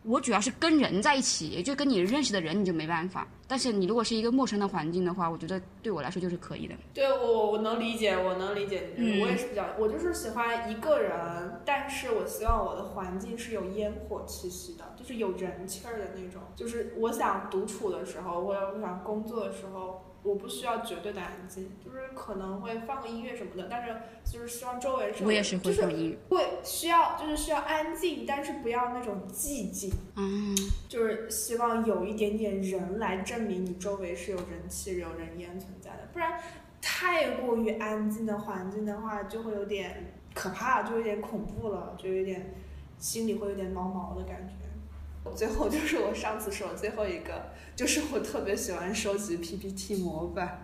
[0.09, 3.27] 我主要是跟人在一起，就跟你认识的人，你就没办法。
[3.49, 6.75] 但是你如果是一个陌生的环境的话，我觉得对我来说就是可以的。
[6.93, 16.43] 对我我能理解，我能理解你我也是比较，我就是喜欢一个人，但是我希望我的环境是有烟火气息的，就是有人气儿的那种。
[16.55, 23.95] 就是我想独处的时候，或者我想工作的时候，我不需要绝对的安静，就是可能会放个音乐什么的，但是
[24.25, 26.19] 就是希望周围是有我也是会就是放音乐。
[26.29, 29.93] 会需要就是需要安静，但是不要那种寂静。
[30.17, 30.57] 嗯，
[30.89, 36.41] 就是希望有一点点人来证明你周围是有人气、有人烟存在的，不然
[36.81, 42.55] 太过于安静的环境的话，就会有点可怕，就有点恐怖了，就有点
[42.99, 44.55] 心里会有点毛毛的感觉。
[45.35, 50.63] 最后就是我上次说最后一个，就是我特别喜欢收集 PPT 模板。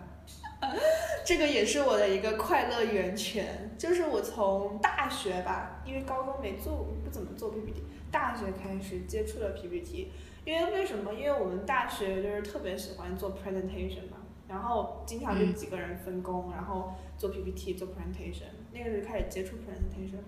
[1.25, 10.11] 这个也是我的一个快乐源泉，就是我从大学吧，因为高中没做，不怎么做 PPT，大学开始接触了 PPT。
[10.45, 11.13] 因为为什么？
[11.13, 14.17] 因为我们大学就是特别喜欢做 presentation 嘛，
[14.47, 18.51] 然后经常就几个人分工，然后做 PPT 做 presentation。
[18.71, 20.19] 那个时候开始接触 presentation，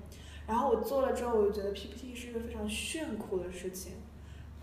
[0.48, 3.94] 然后我做了之后，我就觉得 PPT 是一个非常炫酷的事情。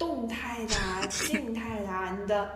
[0.02, 2.50] 动态的、啊、 静态的、啊，你的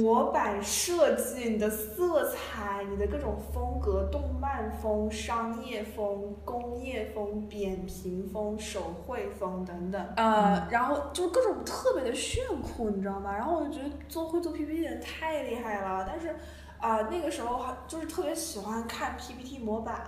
[0.00, 13.32] 模板设计、你的色彩、你的各种风格，动漫风、商业风、工业风、扁平风、手绘风等等，呃，然后就各种特别的炫酷，你知道吗？
[13.32, 16.34] 然后我就觉得做会做 PPT 的人太厉害了，但是
[16.78, 20.02] 啊、那个时候还就是特别喜欢看 PPT 模板，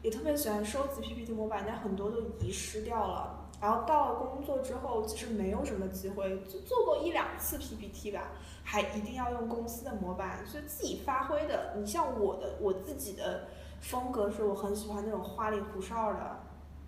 [0.00, 3.43] 也特别喜欢收集 PPT 模板，但很多都遗失掉了。
[3.64, 11.72] 然后到了工作之后，其实没有什么机会，就做过一两次 PPT 吧，还一定要用公司的模板，所以自己发挥的。
[11.74, 13.48] 你像我的我自己的
[13.80, 16.40] 风格是我很喜欢那种花里胡哨的，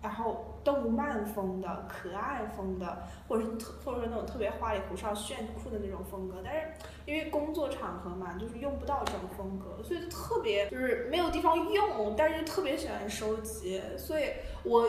[0.03, 6.35] 然后动漫风的、可爱风的，或者是特或者是那种特别花里胡哨、炫酷的那种风格。
[6.45, 6.73] 但是
[7.07, 14.25] 因为工作场合嘛，就是用不到这种风格，所以就特别就是没有地方用，但是特别喜欢收集，所以
[14.63, 14.87] 我。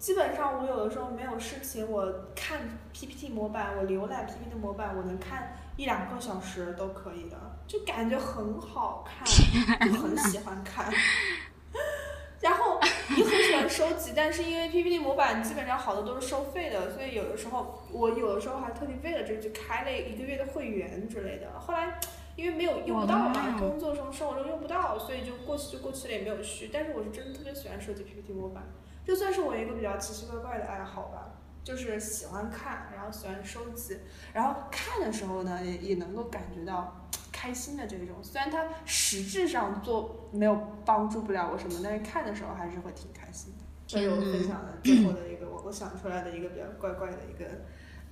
[0.00, 2.58] 基本上我有的时候没有事情，我看
[2.90, 7.36] PPT 模板，我浏览 PPT 模板，我能看一两个小时都可以的，
[7.66, 10.90] 就感觉很好看，就很喜欢看。
[12.40, 12.80] 然后
[13.14, 21.60] 你很喜欢收集，但是因为 PPT 模板基本上好多都是收费的，所以有的时候我有的时候还特地为了这个就开了一个月的会员之类的。
[21.60, 22.00] 后来
[22.36, 26.70] 因为没有用不到嘛，工作中生活中用不到，所以就过去就过去了，也没有续。
[26.72, 28.66] 但是我是真的特别喜欢收集 PPT 模板。
[29.04, 31.32] 这算是我一个比较奇奇怪怪的爱好吧，
[31.64, 33.98] 就是喜欢看，然后喜欢收集，
[34.32, 38.16] 然后看的时候呢，也也能够感觉到开心的这种。
[38.22, 43.64] 虽然它实质上做没有帮助不了我什么，但是看的时候还是会挺开心的。
[43.86, 47.46] 这是我分享的最后的一个我我想出来的一个比较怪怪的一个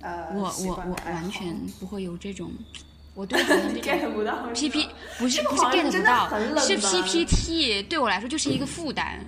[0.01, 2.51] 呃我我我完全不会有这种。
[3.13, 4.87] 我对可能 get 不到 P P
[5.17, 6.29] 不是不是 get 不到，
[6.61, 9.19] 是 P P T 对我来说就是一个负担。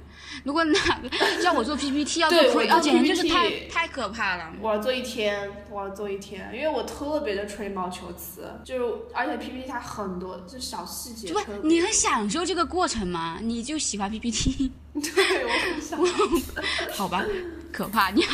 [0.44, 1.10] 如果哪个
[1.44, 4.52] 叫我做 P P T 要做，我简直就是太太可怕了。
[4.62, 11.34] 我要做一天，我要做一天，因为我特别的吹毛求疵，就而且 P P T 它很多就小细节。
[11.34, 13.40] 不，你很享受这个过程吗？
[13.42, 14.72] 你就喜欢 P P T？
[14.94, 16.14] 对，我很享受。
[16.94, 17.24] 好吧，
[17.72, 18.26] 可怕，你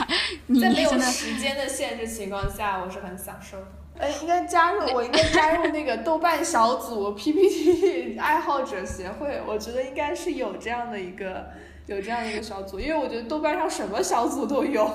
[0.45, 3.58] 你在没有时间的限制情况下，我是很享受。
[4.00, 11.48] 哎，应该加入我应该加入那个豆瓣小组 PPT 爱好者协会，我觉得应该是有这样的一个
[11.88, 14.86] 有这样的一个小组，因为我觉得豆瓣上什么小组都有，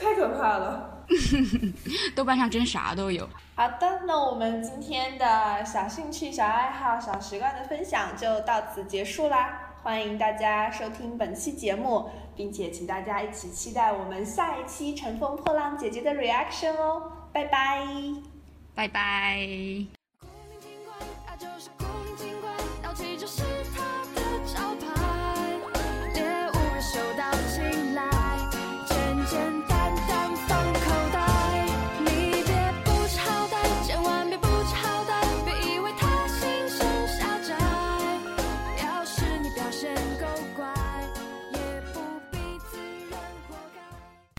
[0.00, 0.90] 太可怕了。
[2.16, 3.28] 豆瓣上真啥都有。
[3.56, 9.72] 好的，那我们今天的小兴趣、小爱好、小习惯的分享就到此结束啦。
[9.82, 17.12] 欢迎大家收听本期节目，并且请大家一起期待我们下一期乘风破浪姐姐的 reaction 哦。
[17.34, 17.84] 拜拜
[18.76, 19.36] 拜拜，
[21.76, 21.84] 古
[22.22, 22.32] 灵，
[22.80, 23.63] 就是，就是。